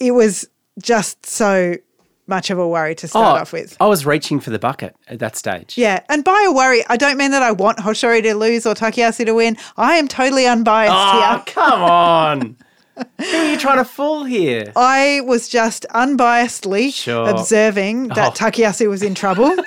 [0.00, 0.48] It was
[0.82, 1.76] just so
[2.26, 3.76] much of a worry to start oh, off with.
[3.80, 5.76] I was reaching for the bucket at that stage.
[5.76, 8.74] Yeah, and by a worry, I don't mean that I want Hoshoryu to lose or
[8.74, 9.56] Takayasu to win.
[9.76, 11.42] I am totally unbiased Oh, here.
[11.46, 12.56] come on.
[13.20, 14.72] Who are you trying to fool here?
[14.76, 17.28] I was just unbiasedly Sure.
[17.28, 18.44] observing that Oh.
[18.46, 19.54] Takayasu was in trouble.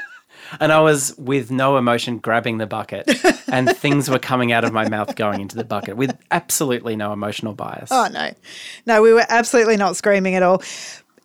[0.60, 3.10] And I was with no emotion grabbing the bucket,
[3.48, 7.14] and things were coming out of my mouth going into the bucket with absolutely no
[7.14, 7.90] emotional bias.
[7.92, 8.32] Oh no,
[8.86, 10.62] no, we were absolutely not screaming at all.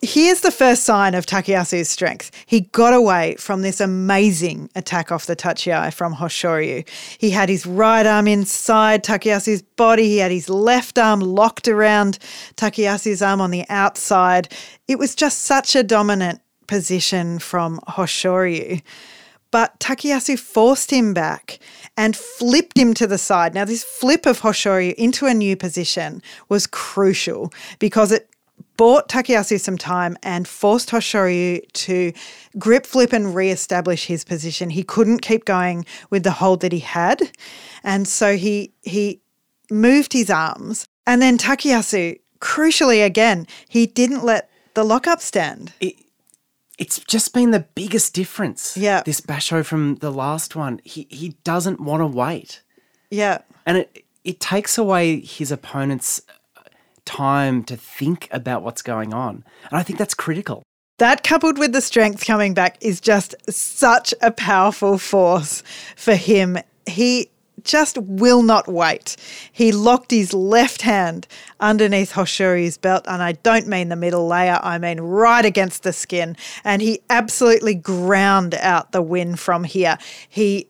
[0.03, 2.31] Here's the first sign of Takayasu's strength.
[2.47, 6.89] He got away from this amazing attack off the tachiai from Hoshoryu.
[7.19, 10.05] He had his right arm inside Takayasu's body.
[10.05, 12.19] He had his left arm locked around
[12.57, 14.51] Takayasu's arm on the outside.
[14.89, 18.81] It was just such a dominant position from Hoshoryu.
[19.51, 21.59] But Takayasu forced him back
[21.97, 23.53] and flipped him to the side.
[23.55, 28.31] Now, this flip of Hoshoryu into a new position was crucial because it
[28.77, 32.13] bought Takayasu some time and forced Hoshoryu to
[32.57, 34.71] grip flip and re-establish his position.
[34.71, 37.33] He couldn't keep going with the hold that he had.
[37.83, 39.21] And so he he
[39.73, 40.87] moved his arms.
[41.05, 45.73] And then Takayasu, crucially again, he didn't let the lockup stand.
[46.81, 48.77] It's just been the biggest difference.
[48.77, 49.03] Yeah.
[49.05, 50.81] This Basho from the last one.
[50.83, 52.63] He he doesn't want to wait.
[53.11, 53.43] Yeah.
[53.67, 56.23] And it it takes away his opponent's
[56.57, 56.63] uh,
[57.05, 59.45] time to think about what's going on.
[59.71, 60.63] And I think that's critical.
[60.99, 65.63] That coupled with the strength coming back is just such a powerful force
[65.97, 66.59] for him.
[66.87, 67.31] He
[67.65, 69.17] just will not wait.
[69.53, 71.27] He locked his left hand
[71.61, 75.93] underneath Hoshoryu's belt, and I don't mean the middle layer, I mean right against the
[75.93, 79.99] skin, and he absolutely ground out the win from here.
[80.29, 80.67] He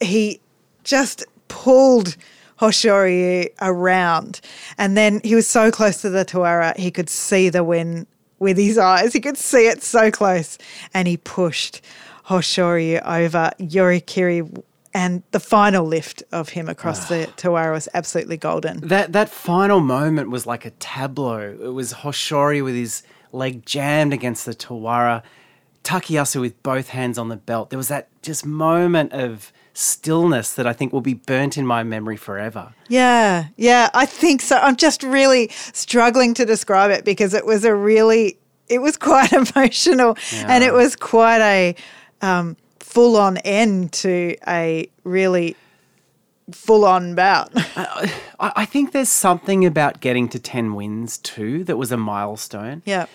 [0.00, 0.40] he
[0.84, 2.16] just pulled
[2.62, 4.40] Hoshoryu around.
[4.78, 8.06] And then he was so close to the Tawara, he could see the win
[8.38, 9.12] with his eyes.
[9.12, 10.58] He could see it so close.
[10.94, 11.80] And he pushed
[12.26, 14.62] Hoshoryu over Yorikiri.
[14.94, 18.80] And the final lift of him across the Tawara was absolutely golden.
[18.80, 21.56] That that final moment was like a tableau.
[21.62, 23.02] It was Hoshoryu with his
[23.32, 25.22] leg jammed against the Tawara,
[25.82, 27.70] Takayasu with both hands on the belt.
[27.70, 31.82] There was that just moment of stillness that I think will be burnt in my
[31.82, 32.74] memory forever.
[32.88, 34.58] Yeah, yeah, I think so.
[34.58, 39.32] I'm just really struggling to describe it because it was a really, it was quite
[39.32, 41.74] emotional and it was quite a
[42.20, 42.56] um,
[42.92, 45.56] full on end to a really
[46.50, 47.50] full on bout.
[47.56, 52.82] I, I think there's something about getting to 10 wins too that was a milestone.
[52.84, 53.06] yeah.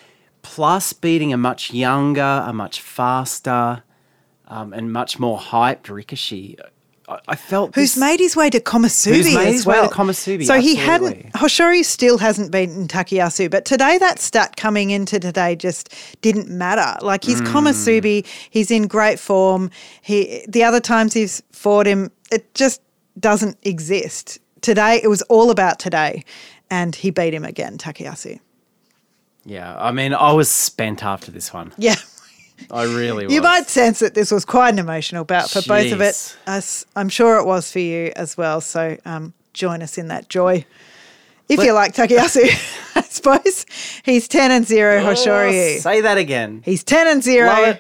[0.41, 3.83] Plus beating a much younger, a much faster,
[4.47, 6.57] um, and much more hyped Rikishi.
[7.09, 9.81] I, felt Who's this- made his way to Komusubi Who's made as his way to
[9.81, 9.89] well.
[9.89, 11.31] Komusubi, So he hadn't.
[11.33, 16.97] Hoshoryu still hasn't beaten Takayasu, but today that stat coming into today just didn't matter.
[17.05, 17.45] Like he's Hmm.
[17.47, 19.71] Komusubi, he's in great form.
[20.01, 22.81] He the other times he's fought him, it just
[23.19, 24.39] doesn't exist.
[24.61, 26.25] Today it was all about today,
[26.69, 28.39] and he beat him again, Takayasu.
[29.45, 31.71] Yeah, I mean, I was spent after this one.
[31.77, 31.95] Yeah.
[32.71, 33.33] I really was.
[33.33, 36.13] You might sense that this was quite an emotional bout for both of it.
[36.15, 36.35] Jeez.
[36.47, 38.61] As I'm sure it was for you as well.
[38.61, 40.65] So um, join us in that joy.
[41.49, 42.43] If Let- you like Takayasu,
[42.95, 43.65] I suppose.
[44.03, 45.77] He's 10 and 0, Hoshoryu.
[45.77, 46.61] Oh, say that again.
[46.65, 47.77] He's 10 and 0,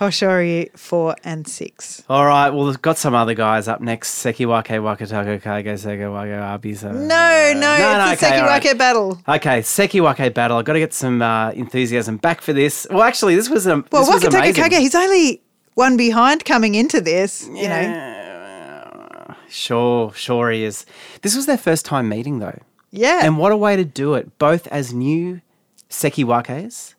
[0.00, 2.02] Hoshoryu 4 and 6.
[2.08, 4.24] All right, well, we've got some other guys up next.
[4.24, 6.92] Sekiwake, Wakatako, Kage, Sega, Waga, Abisa.
[6.92, 8.62] No, no, it's the okay, all right.
[8.62, 9.18] Sekiwake battle.
[9.28, 10.56] Okay, Sekiwake battle.
[10.56, 12.86] I've got to get some uh, enthusiasm back for this.
[12.90, 14.54] Well, actually, this was a Well, this Wakataka.
[14.54, 15.42] Kage, he's only
[15.74, 19.34] one behind coming into this, you know.
[19.48, 20.86] Sure, sure he is.
[21.20, 22.58] This was their first time meeting, though.
[22.90, 23.20] Yeah.
[23.22, 25.42] And what a way to do it, both as new
[25.90, 26.94] Sekiwakes.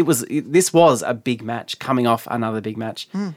[0.00, 3.08] It was it- this was a big match coming off another big match.
[3.12, 3.30] Hmm.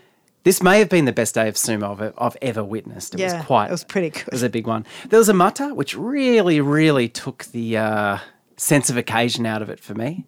[0.44, 3.14] This may have been the best day of sumo I've, I've ever witnessed.
[3.14, 4.24] It Yeah, was quite it was pretty good.
[4.28, 4.86] It was a big one.
[5.10, 8.18] There was a mata, which really, really took the uh,
[8.58, 10.26] sense of occasion out of it for me.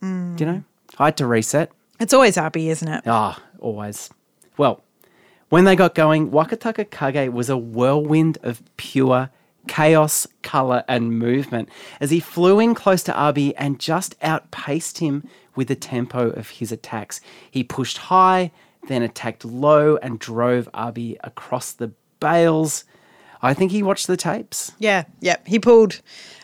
[0.00, 0.34] Hmm.
[0.36, 0.64] Do you know?
[0.98, 1.70] I had to reset.
[2.00, 3.02] It's always Abi, isn't it?
[3.06, 4.10] Ah, always.
[4.56, 4.82] Well,
[5.48, 9.30] when they got going, Wakatakakage was a whirlwind of pure
[9.68, 11.68] chaos, colour, and movement
[12.00, 15.22] as he flew in close to Abi and just outpaced him
[15.54, 17.20] with the tempo of his attacks.
[17.50, 18.50] He pushed high,
[18.88, 22.84] then attacked low, and drove Abi across the bales.
[23.42, 24.72] I think he watched the tapes.
[24.78, 25.36] Yeah, yeah.
[25.46, 26.00] He pulled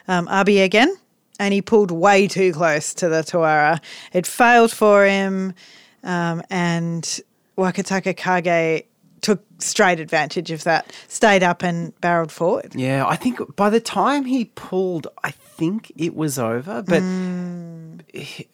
[0.08, 0.94] um, Abi again,
[1.38, 3.80] and he pulled way too close to the Tawara.
[4.12, 5.54] It failed for him,
[6.02, 7.20] um, and
[7.56, 8.84] Wakatakakage
[9.20, 12.74] took straight advantage of that, stayed up and barreled forward.
[12.76, 16.82] Yeah, I think by the time he pulled, I think it was over.
[16.82, 18.46] But he- mm,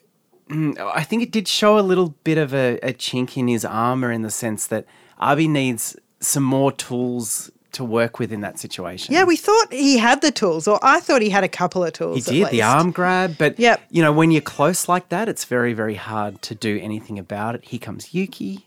[0.51, 4.13] I think it did show a little bit of a, a chink in his armor
[4.13, 4.85] in the sense that
[5.19, 9.13] Abi needs some more tools to work with in that situation.
[9.15, 11.89] Yeah, we thought he had the tools, or I thought he had a couple of
[11.89, 12.29] he tools.
[12.29, 13.81] at did the arm grab, but Yep.
[13.91, 17.55] you know when you're close like that, it's very very hard to do anything about
[17.57, 17.65] it.
[17.65, 18.67] Here comes Yuki.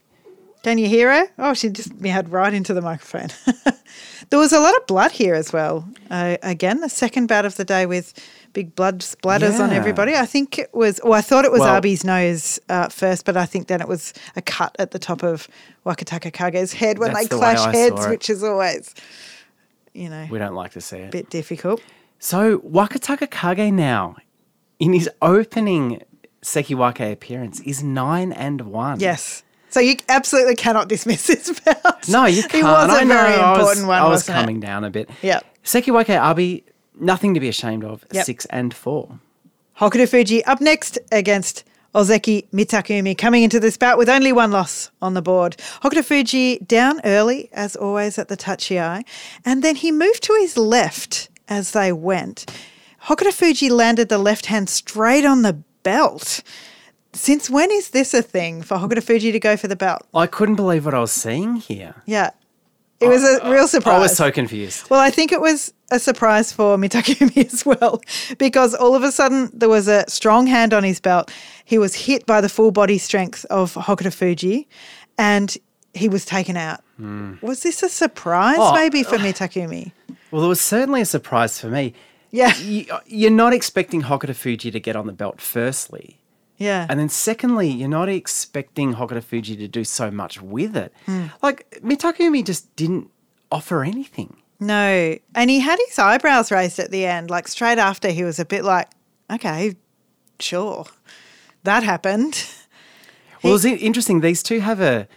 [0.63, 1.27] Can you hear her?
[1.37, 3.29] Oh, she just meowed right into the microphone.
[4.29, 5.87] there was a lot of blood here as well.
[6.11, 8.13] Uh, again, the second bout of the day with
[8.57, 10.15] big blood splatters on everybody.
[10.15, 13.37] I think it was, well, I thought it was Well- Abi's nose uh, first, but
[13.37, 15.47] I think then it was a cut at the top of
[15.85, 18.95] Wakatakakage's head when they the clash heads, which is always,
[19.93, 21.11] you know, We don't like to see a it.
[21.11, 21.81] bit difficult.
[22.17, 24.15] So Wakatakakage now,
[24.79, 26.01] in his opening
[26.41, 28.99] Sekiwake appearance, is nine and one.
[28.99, 29.43] Yes.
[29.69, 32.09] So you absolutely cannot dismiss this bout.
[32.09, 32.53] No, you can't.
[32.53, 34.41] He was a I know, very I was- one, I was wasn't it?
[34.41, 35.11] coming down a bit.
[35.21, 35.45] Yep.
[35.63, 36.63] Sekiwake Abi,
[36.99, 38.05] nothing to be ashamed of.
[38.11, 38.25] Yep.
[38.25, 39.19] Six and four.
[39.79, 45.13] Hokutofuji up next against Ozeki Mitakeumi, coming into this bout with only one loss on
[45.13, 45.57] the board.
[45.81, 49.03] Hokutofuji down early, as always, at the tachiai,
[49.45, 52.45] and then he moved to his left as they went.
[53.05, 56.43] Hokutofuji landed the left hand straight on the belt.
[57.13, 60.01] Since when is this a thing for Hokutofuji to go for the belt?
[60.13, 61.95] I couldn't believe what I was seeing here.
[62.05, 62.31] Yeah.
[62.99, 63.95] It was a real surprise.
[63.95, 64.89] I was so confused.
[64.89, 68.01] Well, I think it was a surprise for Mitakeumi as well,
[68.37, 71.31] because all of a sudden there was a strong hand on his belt.
[71.63, 74.65] He was hit by the full body strength of Hokutofuji,
[75.17, 75.55] and
[75.93, 76.81] he was taken out.
[76.97, 77.35] Hmm.
[77.41, 79.91] Was this a surprise, Oh, maybe, for Mitakeumi?
[80.31, 81.93] Well, it was certainly a surprise for me.
[82.31, 86.16] Yeah, You, you're not expecting Hokutofuji to get on the belt, firstly.
[86.57, 86.87] Yeah.
[86.89, 90.91] And then secondly, you're not expecting Hokutofuji to do so much with it.
[91.05, 91.25] Hmm.
[91.43, 93.09] Like, Mitakeumi just didn't
[93.51, 94.37] offer anything.
[94.59, 98.09] no, and he had his eyebrows raised at the end, like straight after.
[98.09, 98.89] He was a bit like,
[99.31, 99.75] "Okay,
[100.39, 100.85] sure,
[101.63, 102.43] that happened."
[103.43, 104.21] Well, it's interesting.
[104.21, 105.07] These two have a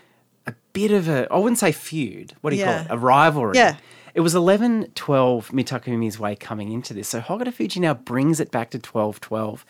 [0.46, 2.34] a bit of a I wouldn't say feud.
[2.42, 2.84] What do you Yeah.
[2.84, 2.94] call it?
[2.94, 3.56] A rivalry.
[3.56, 3.76] Yeah.
[4.14, 7.08] It was 11-12 Mitakeumi's way coming into this.
[7.08, 9.64] So Hokutofuji now brings it back to 12-12.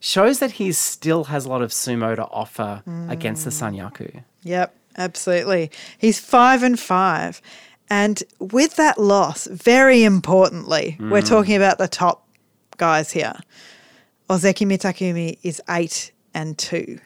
[0.00, 4.22] Shows that he still has a lot of sumo to offer against the Sanyaku.
[4.42, 5.70] Yep, absolutely.
[5.98, 7.40] He's five and five.
[7.88, 11.28] And with that loss, very importantly, we're Mm.
[11.28, 12.26] talking about the top
[12.76, 13.34] guys here.
[14.28, 16.98] Ozeki Mitakeumi is eight and two.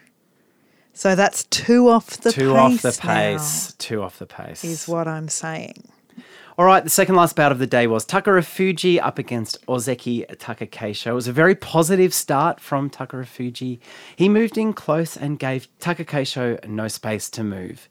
[0.93, 2.85] So that's two off the two pace.
[2.85, 3.73] off the pace.
[3.77, 4.63] Two off the pace.
[4.63, 5.87] is what I'm saying.
[6.61, 11.07] All right, the second last bout of the day was Takarafuji up against Ozeki Takakeisho.
[11.07, 13.79] It was a very positive start from Takarafuji.
[14.15, 17.89] He moved in close and gave Takakeisho no space to move.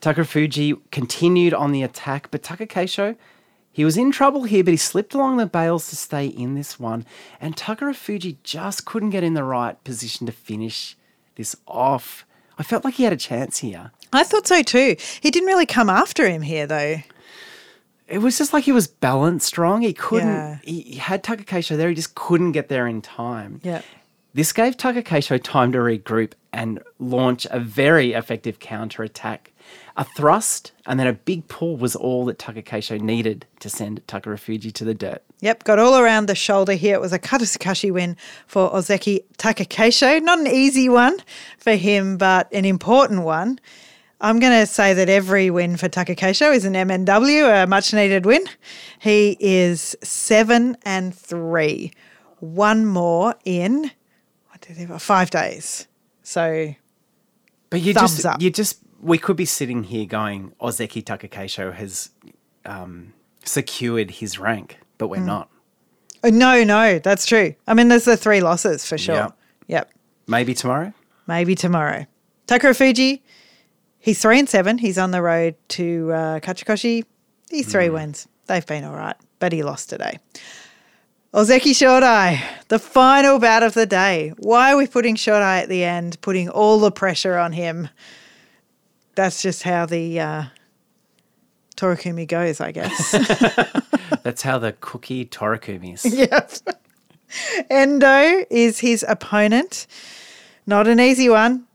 [0.00, 3.14] Takarafuji continued on the attack, but Takakeisho,
[3.70, 6.80] he was in trouble here, but he slipped along the bales to stay in this
[6.80, 7.06] one.
[7.40, 10.96] And Takarafuji just couldn't get in the right position to finish
[11.36, 12.26] this off.
[12.58, 13.92] I felt like he had a chance here.
[14.12, 14.96] I thought so too.
[15.20, 16.96] He didn't really come after him here, though.
[18.08, 19.82] It was just like he was balanced wrong.
[19.82, 20.28] He couldn't.
[20.28, 20.58] Yeah.
[20.62, 21.90] He, he had Takakeisho there.
[21.90, 23.60] He just couldn't get there in time.
[23.62, 23.82] Yeah.
[24.34, 29.52] This gave Takakeisho time to regroup and launch a very effective counter attack.
[29.96, 34.72] A thrust and then a big pull was all that Takakeisho needed to send Takarafuji
[34.72, 35.22] to the dirt.
[35.40, 36.94] Yep, got all around the shoulder here.
[36.94, 40.22] It was a Katasukashi win for Ozeki Takakeisho.
[40.22, 41.18] Not an easy one
[41.58, 43.58] for him, but an important one.
[44.20, 48.26] I'm going to say that every win for Takakeisho is an MNW, a much needed
[48.26, 48.42] win.
[48.98, 51.92] He is seven and three,
[52.40, 53.82] one more in
[54.48, 55.00] what did he have?
[55.00, 55.86] five days.
[56.24, 56.74] So
[57.70, 58.42] But you Thumbs just, up.
[58.42, 62.10] you just, we could be sitting here going, Ozeki Takakeisho has
[62.64, 63.12] um,
[63.44, 65.48] secured his rank, but we're not.
[66.24, 67.54] Oh, no, no, that's true.
[67.68, 69.14] I mean, there's the three losses for sure.
[69.14, 69.38] Yep.
[69.68, 69.92] Yep.
[70.26, 70.92] Maybe tomorrow.
[71.28, 72.06] Maybe tomorrow.
[72.48, 73.20] Takarafuji,
[73.98, 74.78] he's three and seven.
[74.78, 77.04] He's on the road to uh, Kachikoshi.
[77.50, 78.28] He's three wins.
[78.46, 80.18] They've been all right, but he lost today.
[81.34, 84.32] Ozeki Shodai, the final bout of the day.
[84.38, 87.88] Why are we putting Shodai at the end, putting all the pressure on him?
[89.14, 90.44] That's just how the uh,
[91.76, 93.12] Torikumi goes, I guess.
[94.22, 96.04] That's how the cookie Torikumi is.
[96.14, 96.52] yep.
[97.70, 99.86] Endo is his opponent.
[100.66, 101.67] Not an easy one.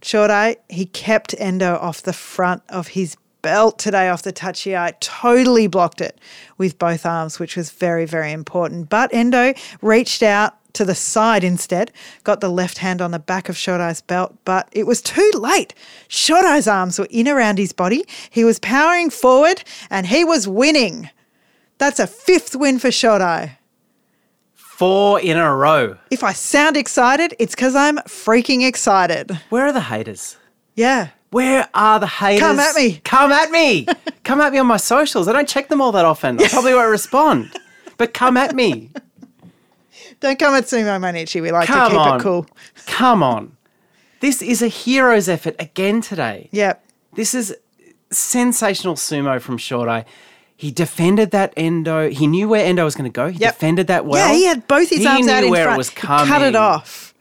[0.00, 5.66] Shodai, he kept Endo off the front of his belt today off the tachiai, totally
[5.66, 6.20] blocked it
[6.58, 8.88] with both arms, which was very, very important.
[8.88, 11.90] But Endo reached out to the side instead,
[12.24, 15.74] got the left hand on the back of Shodai's belt, but it was too late.
[16.08, 18.04] Shodai's arms were in around his body.
[18.30, 21.10] He was powering forward and he was winning.
[21.78, 23.56] That's a fifth win for Shodai.
[24.80, 25.98] Four in a row.
[26.10, 29.30] If I sound excited, it's because I'm freaking excited.
[29.50, 30.38] Where are the haters?
[30.74, 31.08] Yeah.
[31.28, 32.40] Where are the haters?
[32.40, 33.02] Come at me.
[33.04, 33.86] Come at me.
[34.24, 35.28] come at me on my socials.
[35.28, 36.40] I don't check them all that often.
[36.40, 37.54] I probably won't respond.
[37.98, 38.90] But come at me.
[40.20, 41.42] Don't come at Sumo Mainichi.
[41.42, 42.18] We like to keep on.
[42.18, 42.46] it cool.
[42.86, 43.54] Come on.
[44.20, 46.48] This is a hero's effort again today.
[46.52, 46.82] Yep.
[47.16, 47.54] This is
[48.10, 50.06] sensational sumo from Shodai.
[50.60, 52.10] He defended that endo.
[52.10, 53.28] He knew where endo was going to go.
[53.30, 53.54] He Yep.
[53.54, 54.28] defended that well.
[54.28, 55.76] yeah, he had both his He arms out knew in where front.
[55.76, 56.26] it was He coming.
[56.26, 57.14] cut it off.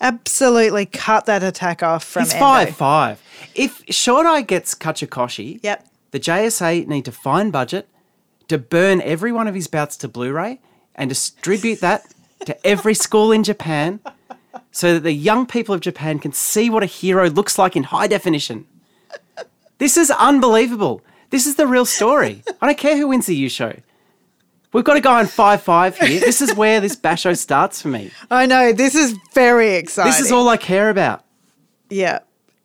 [0.00, 2.44] Absolutely cut that attack off from He's Endo.
[2.44, 3.22] five five.
[3.54, 5.86] If Shodai gets Kachikoshi, Yep.
[6.10, 7.88] the JSA need to find budget
[8.48, 10.60] to burn every one of his bouts to Blu-ray
[10.94, 12.02] and distribute that
[12.44, 14.00] to every school in Japan
[14.70, 17.84] so that the young people of Japan can see what a hero looks like in
[17.84, 18.66] high definition.
[19.78, 21.00] This is unbelievable.
[21.30, 22.42] This is the real story.
[22.60, 23.82] I don't care who wins the Yusho.
[24.72, 26.20] We've got to go on 5 5 here.
[26.20, 28.10] This is where this basho starts for me.
[28.30, 28.72] I know.
[28.72, 30.12] This is very exciting.
[30.12, 31.24] This is all I care about.
[31.88, 32.18] Yeah.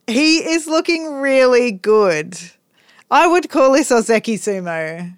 [0.08, 2.38] He is looking really good.
[3.10, 5.16] I would call this Ozeki Sumo.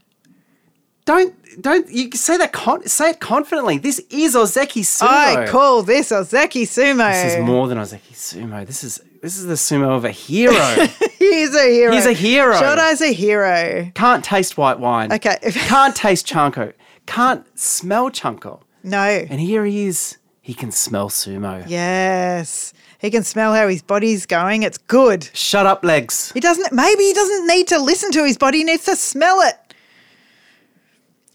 [1.06, 3.78] Don't don't you say that con- say it confidently.
[3.78, 5.08] This is Ozeki Sumo.
[5.08, 7.12] I call this Ozeki Sumo.
[7.12, 8.66] this is more than Ozeki Sumo.
[8.66, 10.54] This is this is the sumo of a hero.
[11.18, 11.94] He's a hero.
[11.94, 12.56] He's a hero.
[12.56, 13.90] Shodai's a hero.
[13.96, 15.14] Can't taste white wine.
[15.14, 15.38] Okay.
[15.52, 16.74] Can't taste chanko.
[17.06, 18.60] Can't smell chanko.
[18.84, 18.98] No.
[18.98, 20.18] And here he is.
[20.42, 21.64] He can smell sumo.
[21.70, 22.74] Yes.
[23.00, 24.64] He can smell how his body's going.
[24.64, 25.30] It's good.
[25.34, 26.34] Shut up, legs.
[26.34, 28.58] He doesn't, maybe he doesn't need to listen to his body.
[28.58, 29.74] He needs to smell it.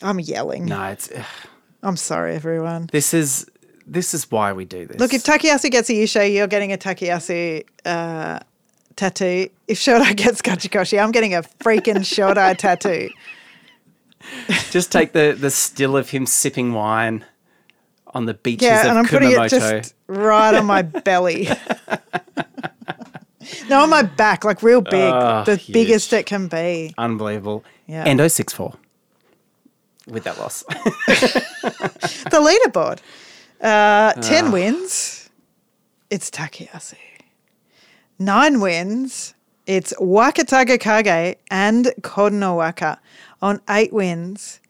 [0.02, 0.66] I'm yelling.
[0.66, 1.24] No, it's ugh.
[1.82, 2.90] I'm sorry, everyone.
[2.92, 3.46] this is
[3.88, 4.98] this is why we do this.
[5.00, 8.38] Look, if Takayasu gets a Yusho, you're getting a Takayasu uh,
[8.96, 9.48] tattoo.
[9.66, 13.08] If Shodai gets Kachikoshi, I'm getting a freaking Shodai tattoo.
[14.70, 17.24] just take the the still of him sipping wine
[18.08, 19.50] on the beaches Yeah, of and I'm putting it Kumamoto.
[19.80, 21.48] just right on my belly.
[23.68, 24.94] no, on my back, like real big.
[25.14, 25.72] Oh, the huge.
[25.74, 26.94] biggest it can be.
[26.98, 27.64] Unbelievable.
[27.86, 28.04] Yeah.
[28.04, 28.74] Endo six four.
[30.06, 30.64] With that loss.
[32.30, 32.98] The leaderboard.
[33.60, 35.30] Uh, 10 wins.
[36.10, 36.94] It's Takayasu.
[38.18, 39.34] Nine wins.
[39.66, 42.98] It's Wakatakakage and Kotonowaka.
[43.42, 44.60] On eight wins,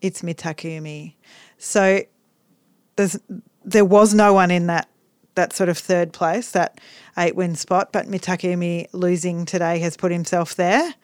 [0.00, 1.14] it's Mitakeumi.
[1.58, 2.02] So
[2.96, 3.18] there's
[3.64, 4.88] there was no one in that
[5.34, 6.80] that sort of third place, that
[7.18, 10.94] eight win spot, but Mitakeumi losing today has put himself there.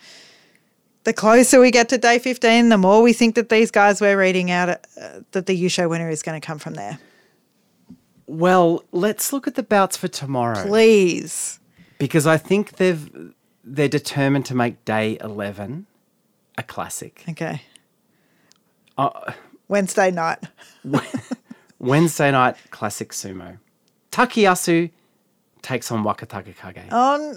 [1.03, 4.18] The closer we get to day 15, the more we think that these guys we're
[4.18, 4.76] reading out uh,
[5.32, 6.99] that the Yusho winner is going to come from there.
[8.31, 10.62] Well, let's look at the bouts for tomorrow.
[10.64, 11.59] Please.
[11.99, 13.33] Because I think they've
[13.64, 15.87] they're determined to make day eleven
[16.57, 17.24] a classic.
[17.28, 17.62] Okay.
[18.97, 19.33] Uh,
[19.66, 20.39] Wednesday night.
[21.81, 23.59] Wednesday night classic sumo.
[24.12, 24.91] Takayasu
[25.62, 26.93] takes on Wakatakakage.
[26.93, 27.37] On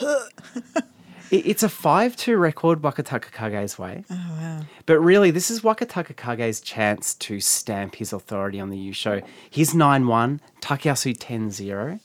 [1.30, 4.04] It- It's a 5 2 record Wakatakakage's way.
[4.10, 4.38] Oh.
[4.86, 9.22] But really, this is Wakatakakage's chance to stamp his authority on the Yusho.
[9.50, 12.00] He's 9 1, Takayasu 10 0.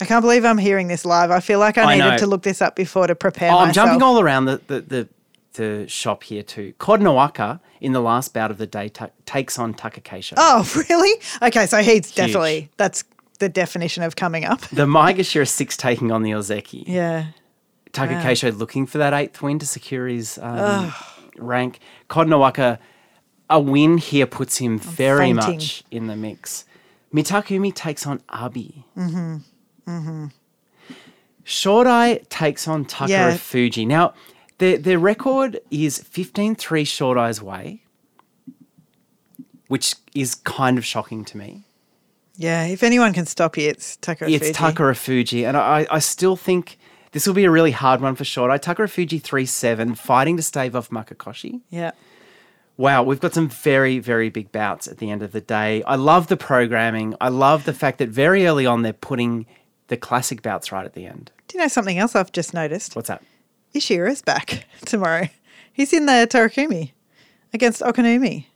[0.00, 1.30] I can't believe I'm hearing this live.
[1.30, 2.16] I feel like I, I needed know.
[2.18, 3.88] to look this up before to prepare Oh, I'm myself.
[3.88, 5.08] jumping all around the, the, the,
[5.54, 6.72] the shop here too.
[6.80, 10.34] Kotonowaka, in the last bout of the day, ta- takes on Takakeisho.
[10.36, 11.20] Oh, really?
[11.40, 13.04] Okay, so he's definitely that's
[13.38, 14.60] the definition of coming up.
[14.68, 16.84] The Maegashira 6 taking on the Ozeki.
[16.86, 17.26] Yeah.
[17.92, 20.92] Takakeisho looking for that eighth win to secure his um,
[21.36, 21.78] rank.
[22.08, 22.78] Kotonowaka,
[23.50, 25.54] a win here puts him very fainting.
[25.56, 26.64] much in the mix.
[27.12, 28.86] Mitakeumi takes on Abi.
[28.96, 29.36] Mm-hmm.
[29.90, 30.26] Mm-hmm.
[32.28, 33.36] Takes on Takara Yeah.
[33.36, 33.84] Fuji.
[33.84, 34.14] Now,
[34.58, 37.82] their, their record is 15 3 Shodai's way.
[39.68, 41.64] which is kind of shocking to me.
[42.36, 44.52] Yeah, if anyone can stop you, it's Takara It's Fuji.
[44.54, 46.78] Takara Fuji, and I, I still think
[47.12, 48.58] this will be a really hard one for Shodai.
[48.58, 51.60] Takara Fuji 3 7, fighting to stave off Makekoshi.
[51.70, 51.92] Yeah.
[52.76, 55.82] Wow, we've got some very, very big bouts at the end of the day.
[55.84, 57.14] I love the programming.
[57.20, 59.46] I love the fact that very early on they're putting
[59.88, 61.30] the classic bouts right at the end.
[61.48, 62.96] Do you know something else I've just noticed?
[62.96, 63.22] What's that?
[63.74, 65.28] Ishiura's back tomorrow.
[65.72, 66.92] He's in the Torikumi
[67.52, 68.46] against Okinoumi.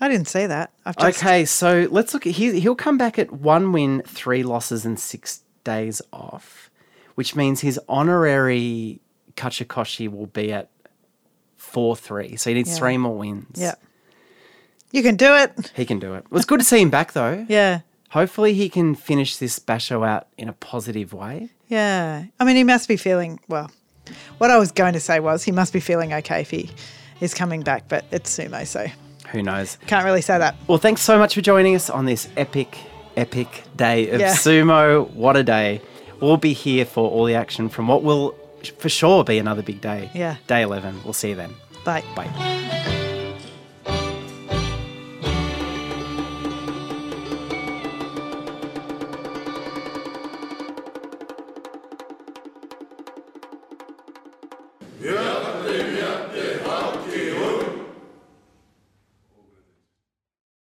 [0.00, 0.72] I didn't see that.
[0.84, 4.42] I've just Okay, so let's look at he, he'll come back at one win, three
[4.42, 6.70] losses, and six days off,
[7.14, 9.00] which means his honorary
[9.36, 10.68] Kachikoshi will be at
[11.56, 12.36] 4 3.
[12.36, 12.76] So he needs Yeah.
[12.76, 13.58] three more wins.
[13.58, 13.74] Yeah.
[14.90, 15.72] You can do it.
[15.74, 16.18] He can do it.
[16.24, 17.46] It was good to see him back, though.
[17.48, 17.80] Yeah.
[18.10, 21.48] Hopefully, he can finish this basho out in a positive way.
[21.68, 22.24] Yeah.
[22.38, 23.70] I mean, he must be feeling, well,
[24.36, 26.68] what I was going to say was he must be feeling okay if he
[27.22, 28.86] is coming back, but it's sumo, so
[29.30, 29.78] Who knows?
[29.86, 30.56] can't really say that.
[30.68, 32.76] Well, thanks so much for joining us on this epic,
[33.16, 34.34] epic day of Yeah.
[34.34, 35.08] sumo.
[35.12, 35.80] What a day.
[36.22, 38.36] We'll be here for all the action from what will
[38.78, 40.08] for sure be another big day.
[40.14, 40.36] Yeah.
[40.46, 41.02] Day 11.
[41.04, 41.54] We'll see you then.
[41.84, 42.04] Bye.
[42.14, 42.88] Bye.